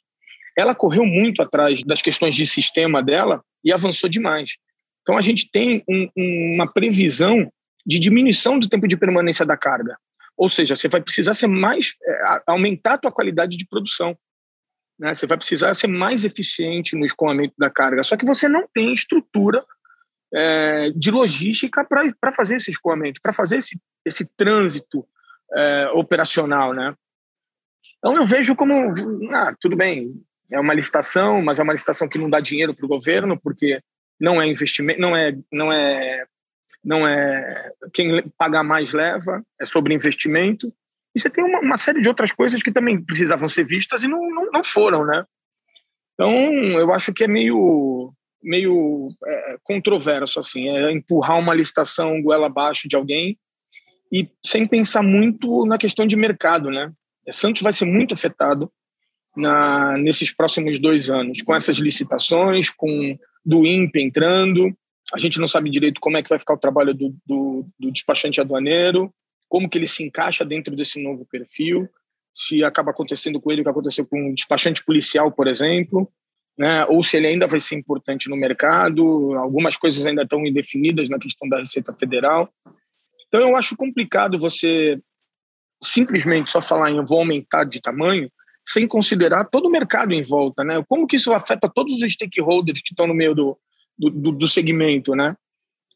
ela 0.58 0.76
correu 0.76 1.06
muito 1.06 1.42
atrás 1.42 1.84
das 1.84 2.02
questões 2.02 2.36
de 2.36 2.46
sistema 2.46 3.02
dela 3.02 3.44
e 3.64 3.72
avançou 3.72 4.10
demais. 4.10 4.52
Então 5.02 5.18
a 5.18 5.22
gente 5.22 5.50
tem 5.52 5.84
um, 5.88 6.10
uma 6.56 6.72
previsão 6.72 7.52
de 7.86 8.00
diminuição 8.00 8.58
do 8.58 8.68
tempo 8.68 8.88
de 8.88 8.98
permanência 8.98 9.46
da 9.46 9.58
carga. 9.58 9.98
Ou 10.38 10.50
seja, 10.50 10.76
você 10.76 10.88
vai 10.88 11.02
precisar 11.02 11.34
ser 11.34 11.48
mais 11.48 11.94
é, 12.04 12.42
aumentar 12.48 12.94
a 12.94 12.98
tua 12.98 13.12
qualidade 13.12 13.58
de 13.58 13.68
produção. 13.68 14.18
Né? 15.00 15.14
Você 15.14 15.26
vai 15.28 15.38
precisar 15.38 15.74
ser 15.74 15.88
mais 15.88 16.26
eficiente 16.26 16.96
no 16.96 17.06
escoamento 17.06 17.54
da 17.58 17.70
carga. 17.70 18.04
Só 18.04 18.16
que 18.16 18.26
você 18.26 18.48
não 18.48 18.68
tem 18.74 18.94
estrutura 18.94 19.64
é, 20.34 20.92
de 20.96 21.12
logística 21.12 21.86
para 21.86 22.32
fazer 22.32 22.58
esse 22.58 22.72
escoamento, 22.72 23.22
para 23.22 23.34
fazer 23.34 23.58
esse, 23.58 23.80
esse 24.06 24.26
trânsito 24.36 25.06
é, 25.54 25.90
operacional. 25.94 26.74
Né? 26.74 26.96
Então 27.98 28.18
eu 28.18 28.26
vejo 28.26 28.56
como, 28.56 28.94
ah, 29.32 29.56
tudo 29.60 29.76
bem, 29.76 30.14
é 30.52 30.60
uma 30.60 30.74
licitação, 30.74 31.42
mas 31.42 31.60
é 31.60 31.64
uma 31.64 31.74
licitação 31.74 32.08
que 32.08 32.18
não 32.18 32.30
dá 32.30 32.40
dinheiro 32.40 32.74
para 32.74 32.86
o 32.86 32.90
governo, 32.90 33.40
porque 33.40 33.82
não 34.20 34.42
é 34.42 34.48
investimento, 34.48 35.00
não 35.00 35.16
é, 35.16 35.36
não 35.52 35.72
é, 35.72 36.26
não 36.84 37.08
é 37.08 37.72
quem 37.94 38.28
pagar 38.38 38.64
mais 38.64 38.94
leva, 38.94 39.44
é 39.60 39.66
sobre 39.66 39.94
investimento. 39.94 40.74
E 41.16 41.20
você 41.20 41.30
tem 41.30 41.44
uma, 41.44 41.60
uma, 41.60 41.78
série 41.78 42.02
de 42.02 42.08
outras 42.08 42.32
coisas 42.32 42.62
que 42.62 42.72
também 42.72 43.04
precisavam 43.04 43.48
ser 43.48 43.66
vistas 43.66 44.04
e 44.04 44.08
não, 44.08 44.20
não, 44.30 44.52
não 44.52 44.64
foram, 44.64 45.06
né? 45.06 45.26
Então, 46.14 46.32
eu 46.80 46.94
acho 46.94 47.14
que 47.14 47.24
é 47.24 47.28
meio, 47.28 48.14
meio 48.42 49.10
é, 49.26 49.58
controverso, 49.64 50.40
assim, 50.40 50.70
é 50.70 50.92
empurrar 50.92 51.38
uma 51.38 51.54
licitação 51.54 52.22
goela 52.22 52.48
abaixo 52.48 52.88
de 52.88 52.96
alguém 52.96 53.38
e 54.12 54.30
sem 54.46 54.68
pensar 54.68 55.02
muito 55.02 55.66
na 55.66 55.78
questão 55.78 56.06
de 56.06 56.16
mercado, 56.16 56.70
né? 56.70 56.92
Santos 57.32 57.62
vai 57.62 57.74
ser 57.74 57.86
muito 57.86 58.14
afetado 58.14 58.72
na, 59.36 59.98
nesses 59.98 60.32
próximos 60.32 60.80
dois 60.80 61.10
anos, 61.10 61.42
com 61.42 61.56
essas 61.56 61.78
licitações, 61.78 62.70
com 62.70 63.18
do 63.46 63.66
INPE 63.66 64.02
entrando, 64.02 64.74
a 65.12 65.18
gente 65.18 65.40
não 65.40 65.48
sabe 65.48 65.70
direito 65.70 66.00
como 66.00 66.18
é 66.18 66.24
que 66.24 66.30
vai 66.30 66.40
ficar 66.40 66.54
o 66.54 66.60
trabalho 66.60 66.94
do, 66.94 67.16
do, 67.26 67.68
do 67.78 67.92
despachante 67.92 68.40
aduaneiro, 68.40 69.14
como 69.54 69.70
que 69.70 69.78
ele 69.78 69.86
se 69.86 70.04
encaixa 70.04 70.44
dentro 70.44 70.76
desse 70.76 71.00
novo 71.00 71.28
perfil, 71.28 71.88
se 72.34 72.64
acaba 72.64 72.90
acontecendo 72.90 73.40
com 73.40 73.52
ele 73.52 73.62
o 73.62 73.64
que 73.64 73.70
aconteceu 73.70 74.04
com 74.04 74.20
um 74.20 74.34
despachante 74.34 74.84
policial, 74.84 75.32
por 75.32 75.48
exemplo, 75.48 76.12
né? 76.58 76.84
ou 76.86 77.04
se 77.04 77.18
ele 77.18 77.28
ainda 77.28 77.46
vai 77.46 77.60
ser 77.60 77.76
importante 77.76 78.32
no 78.32 78.36
mercado, 78.36 79.36
algumas 79.36 79.78
coisas 79.78 80.04
ainda 80.08 80.24
estão 80.24 80.44
indefinidas 80.44 81.08
na 81.08 81.20
questão 81.20 81.48
da 81.48 81.60
Receita 81.60 81.94
Federal. 81.94 82.52
Então, 83.28 83.42
eu 83.42 83.56
acho 83.56 83.78
complicado 83.78 84.40
você 84.40 85.00
simplesmente 85.84 86.50
só 86.50 86.60
falar 86.60 86.90
em 86.90 87.06
vou 87.06 87.20
aumentar 87.20 87.64
de 87.64 87.80
tamanho, 87.80 88.32
sem 88.66 88.88
considerar 88.88 89.46
todo 89.46 89.68
o 89.68 89.72
mercado 89.72 90.14
em 90.14 90.24
volta, 90.24 90.64
né? 90.64 90.84
Como 90.90 91.06
que 91.06 91.18
isso 91.18 91.32
afeta 91.32 91.70
todos 91.70 91.94
os 91.94 92.12
stakeholders 92.12 92.82
que 92.82 92.94
estão 92.94 93.06
no 93.06 93.14
meio 93.14 93.36
do, 93.36 93.56
do, 94.00 94.32
do 94.32 94.48
segmento, 94.48 95.14
né? 95.14 95.38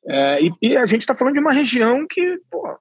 É, 0.08 0.44
e, 0.44 0.52
e, 0.62 0.78
a 0.78 0.86
gente 0.86 1.02
está 1.02 1.16
falando 1.16 1.34
de 1.34 1.40
uma 1.40 1.52
região 1.52 2.06
que 2.08 2.40
pô, 2.52 2.78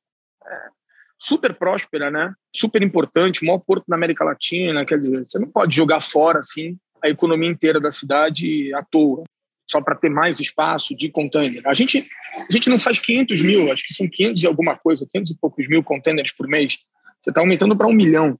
super 1.18 1.54
próspera, 1.54 2.10
né? 2.10 2.34
Super 2.54 2.82
importante, 2.82 3.44
maior 3.44 3.58
porto 3.58 3.84
da 3.88 3.96
América 3.96 4.24
Latina. 4.24 4.84
Quer 4.84 4.98
dizer, 4.98 5.24
você 5.24 5.38
não 5.38 5.48
pode 5.48 5.74
jogar 5.74 6.00
fora 6.00 6.40
assim 6.40 6.78
a 7.02 7.08
economia 7.08 7.48
inteira 7.48 7.80
da 7.80 7.90
cidade 7.90 8.72
à 8.74 8.82
toa, 8.82 9.24
só 9.68 9.80
para 9.80 9.94
ter 9.94 10.08
mais 10.08 10.40
espaço 10.40 10.96
de 10.96 11.08
container. 11.08 11.62
A 11.66 11.74
gente, 11.74 12.08
a 12.36 12.52
gente 12.52 12.68
não 12.68 12.78
faz 12.78 12.98
500 12.98 13.42
mil, 13.42 13.72
acho 13.72 13.84
que 13.86 13.94
são 13.94 14.08
500 14.08 14.42
e 14.42 14.46
alguma 14.46 14.76
coisa, 14.76 15.06
500 15.10 15.32
e 15.32 15.38
poucos 15.38 15.68
mil 15.68 15.82
containers 15.82 16.32
por 16.32 16.48
mês. 16.48 16.78
Você 17.22 17.30
está 17.30 17.40
aumentando 17.40 17.76
para 17.76 17.86
um 17.86 17.92
milhão. 17.92 18.38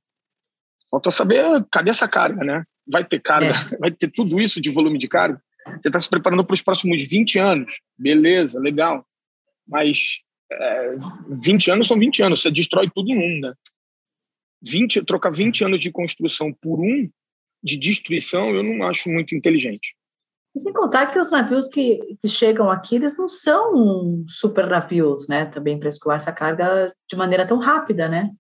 Falta 0.91 1.11
saber 1.11 1.45
cadê 1.71 1.91
essa 1.91 2.09
carga, 2.09 2.45
né? 2.45 2.65
Vai 2.87 3.05
ter 3.05 3.21
carga, 3.21 3.53
é. 3.73 3.79
vai 3.79 3.91
ter 3.91 4.09
tudo 4.09 4.41
isso 4.41 4.61
de 4.61 4.71
volume 4.71 4.99
de 4.99 5.09
carga. 5.09 5.41
Você 5.81 5.89
está 5.89 5.99
se 5.99 6.09
preparando 6.09 6.45
para 6.45 6.55
os 6.55 6.63
próximos 6.63 7.03
20 7.03 7.39
anos. 7.39 7.81
Beleza, 7.99 8.61
legal. 8.61 9.05
Mas 9.67 10.21
é, 10.51 10.97
20 11.43 11.71
anos 11.71 11.89
são 11.89 11.99
20 11.99 12.23
anos, 12.23 12.43
você 12.43 12.51
destrói 12.51 12.91
tudo 12.95 13.11
em 13.11 13.17
um, 13.17 13.41
né? 13.41 13.55
20, 14.63 15.05
trocar 15.05 15.31
20 15.31 15.65
anos 15.65 15.81
de 15.81 15.91
construção 15.91 16.53
por 16.53 16.81
um 16.81 17.09
de 17.63 17.77
destruição, 17.77 18.51
eu 18.51 18.63
não 18.63 18.87
acho 18.87 19.11
muito 19.11 19.35
inteligente. 19.35 19.97
E 20.55 20.61
sem 20.61 20.73
contar 20.73 21.07
que 21.07 21.19
os 21.19 21.33
navios 21.33 21.69
que, 21.69 22.17
que 22.23 22.29
chegam 22.29 22.71
aqui, 22.71 22.97
eles 22.97 23.17
não 23.19 23.29
são 23.29 24.25
super 24.27 24.67
navios, 24.67 25.29
né? 25.29 25.45
Também 25.47 25.79
para 25.79 25.89
escoar 25.89 26.17
essa 26.17 26.33
carga 26.33 26.95
de 27.09 27.17
maneira 27.17 27.47
tão 27.47 27.59
rápida, 27.59 28.09
né? 28.09 28.31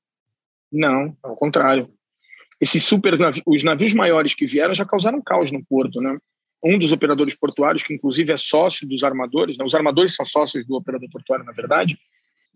Não, 0.72 1.14
ao 1.22 1.36
contrário. 1.36 1.92
Esses 2.58 2.82
super 2.84 3.18
navios, 3.18 3.42
os 3.46 3.62
navios 3.62 3.92
maiores 3.92 4.34
que 4.34 4.46
vieram 4.46 4.74
já 4.74 4.84
causaram 4.84 5.20
caos 5.20 5.52
no 5.52 5.62
porto, 5.64 6.00
né? 6.00 6.16
Um 6.66 6.78
dos 6.78 6.92
operadores 6.92 7.34
portuários, 7.34 7.82
que 7.82 7.94
inclusive 7.94 8.32
é 8.32 8.36
sócio 8.36 8.86
dos 8.86 9.02
armadores, 9.04 9.56
né? 9.56 9.64
os 9.64 9.74
armadores 9.74 10.14
são 10.14 10.24
sócios 10.24 10.66
do 10.66 10.74
operador 10.74 11.08
portuário, 11.10 11.44
na 11.44 11.52
verdade, 11.52 11.98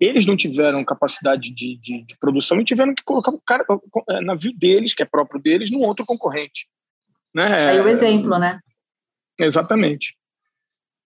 eles 0.01 0.25
não 0.25 0.37
tiveram 0.37 0.83
capacidade 0.85 1.51
de, 1.51 1.77
de, 1.77 2.03
de 2.07 2.19
produção 2.19 2.59
e 2.59 2.65
tiveram 2.65 2.95
que 2.95 3.05
colocar 3.05 3.31
o 3.31 3.41
cara, 3.41 3.65
o 3.69 3.81
é, 4.09 4.21
navio 4.23 4.53
deles, 4.57 4.95
que 4.95 5.03
é 5.03 5.07
próprio 5.07 5.41
deles, 5.41 5.71
num 5.71 5.83
outro 5.83 6.07
concorrente. 6.07 6.67
Né? 7.35 7.69
Aí 7.69 7.81
o 7.81 7.87
exemplo, 7.87 8.39
né? 8.39 8.59
Exatamente. 9.39 10.17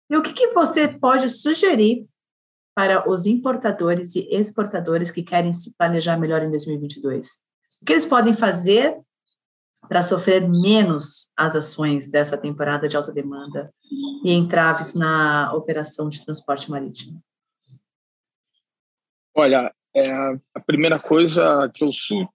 E 0.09 0.15
o 0.15 0.21
que, 0.21 0.31
que 0.31 0.47
você 0.47 0.87
pode 0.87 1.27
sugerir 1.27 2.07
para 2.73 3.09
os 3.09 3.25
importadores 3.25 4.15
e 4.15 4.27
exportadores 4.31 5.11
que 5.11 5.21
querem 5.21 5.51
se 5.51 5.75
planejar 5.75 6.17
melhor 6.17 6.41
em 6.41 6.49
2022? 6.49 7.41
O 7.81 7.85
que 7.85 7.93
eles 7.93 8.05
podem 8.05 8.33
fazer 8.33 8.97
para 9.87 10.01
sofrer 10.01 10.47
menos 10.47 11.29
as 11.35 11.55
ações 11.55 12.09
dessa 12.09 12.37
temporada 12.37 12.87
de 12.87 12.97
alta 12.97 13.11
demanda 13.11 13.71
e 14.23 14.31
entraves 14.33 14.93
na 14.93 15.53
operação 15.53 16.09
de 16.09 16.23
transporte 16.23 16.69
marítimo? 16.69 17.21
Olha, 19.35 19.73
é, 19.95 20.11
a 20.53 20.59
primeira 20.65 20.99
coisa 20.99 21.71
que 21.73 21.83
eu, 21.83 21.91
su 21.91 22.27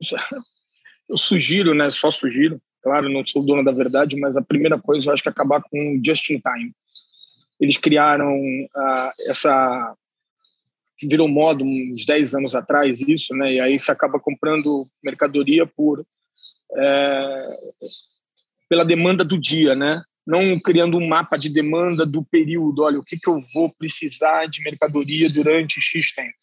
eu 1.08 1.16
sugiro, 1.16 1.74
né, 1.74 1.90
só 1.90 2.10
sugiro, 2.10 2.60
claro, 2.82 3.08
não 3.08 3.26
sou 3.26 3.44
dono 3.44 3.64
da 3.64 3.72
verdade, 3.72 4.16
mas 4.16 4.36
a 4.36 4.42
primeira 4.42 4.80
coisa 4.80 5.08
eu 5.08 5.12
acho 5.12 5.22
que 5.22 5.28
é 5.28 5.32
acabar 5.32 5.62
com 5.62 5.96
o 5.96 6.00
just 6.04 6.30
in 6.30 6.40
time. 6.40 6.72
Eles 7.60 7.76
criaram 7.76 8.36
essa 9.26 9.94
virou 11.04 11.28
modo 11.28 11.64
uns 11.64 12.04
10 12.04 12.34
anos 12.34 12.54
atrás 12.54 13.00
isso, 13.00 13.34
né? 13.34 13.54
E 13.54 13.60
aí 13.60 13.78
você 13.78 13.90
acaba 13.90 14.20
comprando 14.20 14.86
mercadoria 15.02 15.66
por 15.66 16.04
é, 16.76 17.56
pela 18.68 18.84
demanda 18.84 19.24
do 19.24 19.38
dia, 19.38 19.74
né? 19.74 20.02
Não 20.26 20.58
criando 20.58 20.96
um 20.96 21.06
mapa 21.06 21.36
de 21.36 21.48
demanda 21.48 22.06
do 22.06 22.24
período. 22.24 22.82
Olha, 22.82 22.98
o 22.98 23.04
que, 23.04 23.18
que 23.18 23.28
eu 23.28 23.40
vou 23.52 23.70
precisar 23.70 24.46
de 24.46 24.62
mercadoria 24.62 25.28
durante 25.28 25.80
X 25.80 26.14
tempo. 26.14 26.34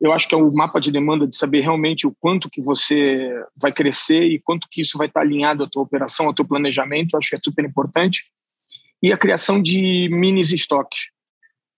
Eu 0.00 0.12
acho 0.12 0.26
que 0.26 0.34
é 0.34 0.38
o 0.38 0.50
mapa 0.52 0.80
de 0.80 0.90
demanda 0.90 1.26
de 1.26 1.36
saber 1.36 1.60
realmente 1.60 2.06
o 2.06 2.14
quanto 2.18 2.48
que 2.48 2.62
você 2.62 3.30
vai 3.54 3.70
crescer 3.70 4.22
e 4.24 4.40
quanto 4.40 4.66
que 4.70 4.80
isso 4.80 4.96
vai 4.96 5.08
estar 5.08 5.20
alinhado 5.20 5.62
à 5.62 5.68
tua 5.68 5.82
operação, 5.82 6.26
ao 6.26 6.34
teu 6.34 6.44
planejamento. 6.44 7.14
Eu 7.14 7.18
acho 7.18 7.28
que 7.28 7.36
é 7.36 7.40
super 7.42 7.64
importante. 7.64 8.24
E 9.02 9.12
a 9.12 9.18
criação 9.18 9.60
de 9.60 10.08
mini 10.10 10.40
estoques. 10.40 11.08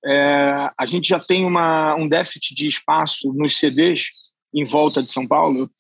É, 0.05 0.71
a 0.77 0.87
gente 0.87 1.09
já 1.09 1.19
tem 1.19 1.45
uma, 1.45 1.95
um 1.95 2.09
déficit 2.09 2.55
de 2.55 2.67
espaço 2.67 3.33
nos 3.33 3.57
CDs 3.57 4.11
em 4.55 4.65
volta 4.65 5.03
de 5.03 5.11
São 5.11 5.27
Paulo. 5.27 5.71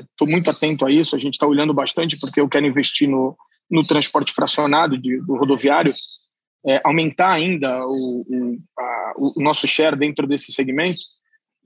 Estou 0.00 0.28
muito 0.28 0.50
atento 0.50 0.84
a 0.84 0.90
isso. 0.90 1.16
A 1.16 1.18
gente 1.18 1.34
está 1.34 1.46
olhando 1.46 1.72
bastante 1.72 2.18
porque 2.18 2.40
eu 2.40 2.48
quero 2.48 2.66
investir 2.66 3.08
no, 3.08 3.36
no 3.70 3.86
transporte 3.86 4.32
fracionado 4.32 4.98
de, 4.98 5.18
do 5.20 5.36
rodoviário, 5.36 5.94
é, 6.66 6.80
aumentar 6.84 7.32
ainda 7.32 7.84
o, 7.84 8.24
o, 8.28 8.58
a, 8.78 9.12
o 9.16 9.42
nosso 9.42 9.66
share 9.66 9.96
dentro 9.96 10.26
desse 10.26 10.52
segmento. 10.52 11.00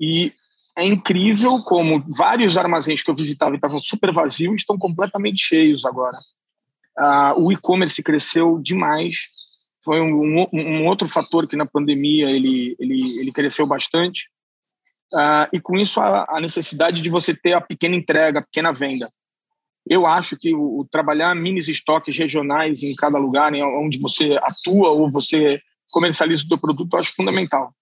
E 0.00 0.32
é 0.76 0.84
incrível 0.84 1.62
como 1.62 2.04
vários 2.06 2.58
armazéns 2.58 3.02
que 3.02 3.10
eu 3.10 3.14
visitava 3.14 3.52
e 3.52 3.56
estavam 3.56 3.80
super 3.80 4.12
vazios 4.12 4.56
estão 4.56 4.78
completamente 4.78 5.38
cheios 5.38 5.86
agora. 5.86 6.18
Ah, 6.98 7.34
o 7.36 7.50
e-commerce 7.50 8.02
cresceu 8.02 8.58
demais. 8.62 9.26
Foi 9.82 10.00
um, 10.00 10.42
um, 10.42 10.48
um, 10.52 10.86
outro 10.86 11.08
fator 11.08 11.46
que 11.46 11.56
na 11.56 11.64
pandemia 11.64 12.30
ele, 12.30 12.76
ele, 12.78 13.20
ele 13.20 13.32
cresceu 13.32 13.66
bastante. 13.66 14.28
Ah, 15.14 15.48
e 15.52 15.60
com 15.60 15.76
isso 15.76 16.00
a, 16.00 16.26
a, 16.28 16.40
necessidade 16.40 17.00
de 17.00 17.08
você 17.08 17.34
ter 17.34 17.52
a 17.52 17.60
pequena 17.60 17.94
entrega, 17.94 18.40
a 18.40 18.42
pequena 18.42 18.72
venda. 18.72 19.08
Eu 19.88 20.04
acho 20.04 20.36
que 20.36 20.52
o, 20.52 20.80
o 20.80 20.88
trabalhar 20.90 21.34
mini 21.34 21.60
estoques 21.60 22.18
regionais 22.18 22.82
em 22.82 22.94
cada 22.94 23.18
lugar, 23.18 23.54
em 23.54 23.62
onde 23.62 24.00
você 24.00 24.36
atua 24.42 24.90
ou 24.90 25.08
você 25.08 25.60
comercializa 25.90 26.44
o 26.44 26.48
seu 26.48 26.60
produto, 26.60 26.92
eu 26.92 26.98
acho 26.98 27.14
fundamental. 27.14 27.72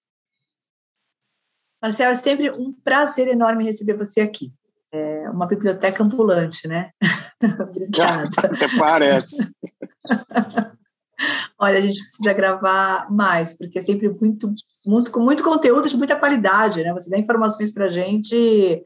Marcel, 1.81 2.11
é 2.11 2.15
sempre 2.15 2.51
um 2.51 2.73
prazer 2.73 3.29
enorme 3.29 3.65
receber 3.65 3.95
você 3.95 4.21
aqui. 4.21 4.53
É 4.93 5.29
uma 5.29 5.47
biblioteca 5.47 6.03
ambulante, 6.03 6.69
né? 6.69 6.91
Obrigada. 7.61 8.31
Até 8.41 8.69
parece. 8.79 9.51
Olha, 11.65 11.79
a 11.79 11.81
gente 11.81 11.99
precisa 12.01 12.33
gravar 12.33 13.11
mais, 13.11 13.57
porque 13.57 13.79
é 13.79 13.83
sempre 13.83 14.09
muito, 14.09 14.53
muito, 14.87 15.19
muito 15.19 15.43
conteúdo 15.43 15.89
de 15.89 15.97
muita 15.97 16.17
qualidade, 16.17 16.83
né? 16.83 16.93
Você 16.93 17.11
dá 17.11 17.19
informações 17.19 17.73
para 17.73 17.87
a 17.87 17.89
gente 17.89 18.35
que 18.35 18.85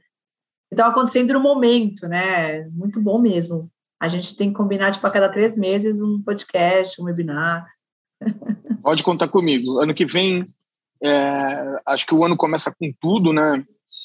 estão 0.71 0.89
acontecendo 0.89 1.33
no 1.33 1.41
momento, 1.41 2.07
né? 2.07 2.69
Muito 2.71 3.01
bom 3.01 3.19
mesmo. 3.19 3.71
A 4.01 4.07
gente 4.07 4.37
tem 4.37 4.49
que 4.49 4.57
combinar, 4.57 4.93
tipo, 4.93 5.07
a 5.07 5.11
cada 5.11 5.29
três 5.29 5.57
meses 5.57 6.01
um 6.01 6.23
podcast, 6.23 7.01
um 7.01 7.07
webinar. 7.07 7.67
Pode 8.83 9.03
contar 9.03 9.29
comigo. 9.29 9.81
Ano 9.81 9.93
que 9.93 10.05
vem 10.05 10.47
é, 11.03 11.81
acho 11.87 12.07
que 12.07 12.15
o 12.15 12.25
ano 12.25 12.37
começa 12.37 12.73
com 12.73 12.93
tudo, 13.01 13.33
né? 13.33 13.63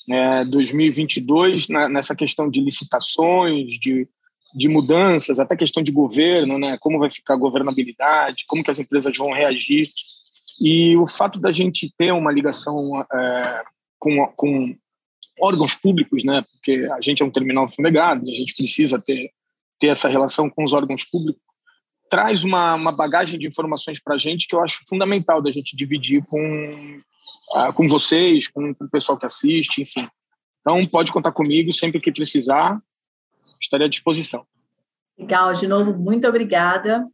É, 0.10 0.46
2022, 0.46 1.70
né, 1.70 1.88
nessa 1.88 2.16
questão 2.16 2.50
de 2.50 2.62
licitações, 2.62 3.80
de, 3.80 4.08
de 4.54 4.68
mudanças, 4.68 5.40
até 5.40 5.56
questão 5.56 5.82
de 5.82 5.92
governo, 5.92 6.58
né? 6.60 6.78
Como 6.80 7.00
vai 7.00 7.10
ficar 7.10 7.34
a 7.34 7.38
governabilidade, 7.38 8.46
como 8.48 8.64
que 8.64 8.72
as 8.72 8.80
empresas 8.80 9.16
vão 9.18 9.32
reagir. 9.32 9.90
E 10.60 10.96
o 10.98 11.08
fato 11.08 11.40
da 11.40 11.52
gente 11.52 11.94
ter 11.98 12.12
uma 12.12 12.32
ligação 12.32 13.02
é, 13.12 13.64
com, 14.00 14.28
com 14.36 14.76
órgãos 15.40 15.74
públicos, 15.74 16.24
né? 16.24 16.44
Porque 16.52 16.88
a 16.92 17.02
gente 17.02 17.24
é 17.24 17.26
um 17.26 17.32
terminal 17.32 17.68
fumegado, 17.68 18.22
a 18.22 18.26
gente 18.26 18.56
precisa 18.56 19.00
ter, 19.00 19.32
ter 19.80 19.88
essa 19.88 20.08
relação 20.08 20.50
com 20.50 20.64
os 20.64 20.74
órgãos 20.74 21.04
públicos 21.04 21.42
traz 22.14 22.44
uma, 22.44 22.76
uma 22.76 22.92
bagagem 22.92 23.40
de 23.40 23.48
informações 23.48 24.00
para 24.00 24.14
a 24.14 24.18
gente 24.20 24.48
que 24.48 24.54
eu 24.54 24.62
acho 24.62 24.82
fundamental 24.88 25.42
da 25.42 25.50
gente 25.50 25.76
dividir 25.76 26.24
com, 26.28 27.00
uh, 27.56 27.74
com 27.74 27.88
vocês, 27.88 28.48
com, 28.48 28.72
com 28.72 28.86
o 28.86 28.90
pessoal 28.90 29.18
que 29.18 29.26
assiste, 29.26 29.82
enfim. 29.82 30.08
Então, 30.62 30.86
pode 30.86 31.12
contar 31.12 31.32
comigo 31.32 31.74
sempre 31.74 32.00
que 32.00 32.12
precisar, 32.12 32.80
estarei 33.64 33.88
à 33.88 33.90
disposição. 33.90 34.46
Legal, 35.18 35.54
de 35.54 35.68
novo, 35.68 35.94
muito 35.94 36.28
obrigada. 36.28 37.08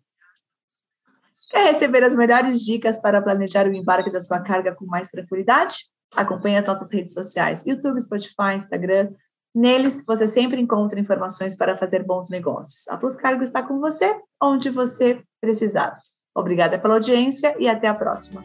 Quer 1.49 1.71
receber 1.71 2.03
as 2.03 2.15
melhores 2.15 2.61
dicas 2.61 2.99
para 2.99 3.21
planejar 3.21 3.67
o 3.67 3.73
embarque 3.73 4.11
da 4.11 4.19
sua 4.19 4.39
carga 4.39 4.75
com 4.75 4.85
mais 4.85 5.09
tranquilidade? 5.09 5.89
Acompanhe 6.15 6.57
as 6.57 6.67
nossas 6.67 6.91
redes 6.91 7.13
sociais, 7.13 7.65
YouTube, 7.65 8.01
Spotify, 8.01 8.55
Instagram, 8.55 9.09
Neles, 9.53 10.03
você 10.05 10.27
sempre 10.27 10.61
encontra 10.61 10.99
informações 10.99 11.55
para 11.55 11.75
fazer 11.75 12.03
bons 12.03 12.29
negócios. 12.29 12.87
A 12.87 12.97
Plus 12.97 13.15
Cargo 13.15 13.41
está 13.41 13.63
com 13.63 13.79
você, 13.79 14.15
onde 14.41 14.69
você 14.69 15.21
precisar. 15.41 15.97
Obrigada 16.35 16.77
pela 16.77 16.93
audiência 16.95 17.55
e 17.59 17.67
até 17.67 17.87
a 17.87 17.95
próxima. 17.95 18.43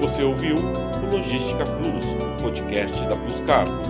Você 0.00 0.24
ouviu 0.24 0.56
o 0.56 1.16
Logística 1.16 1.64
Plus, 1.64 2.06
podcast 2.42 3.04
da 3.08 3.16
Plus 3.16 3.40
Cargo. 3.46 3.89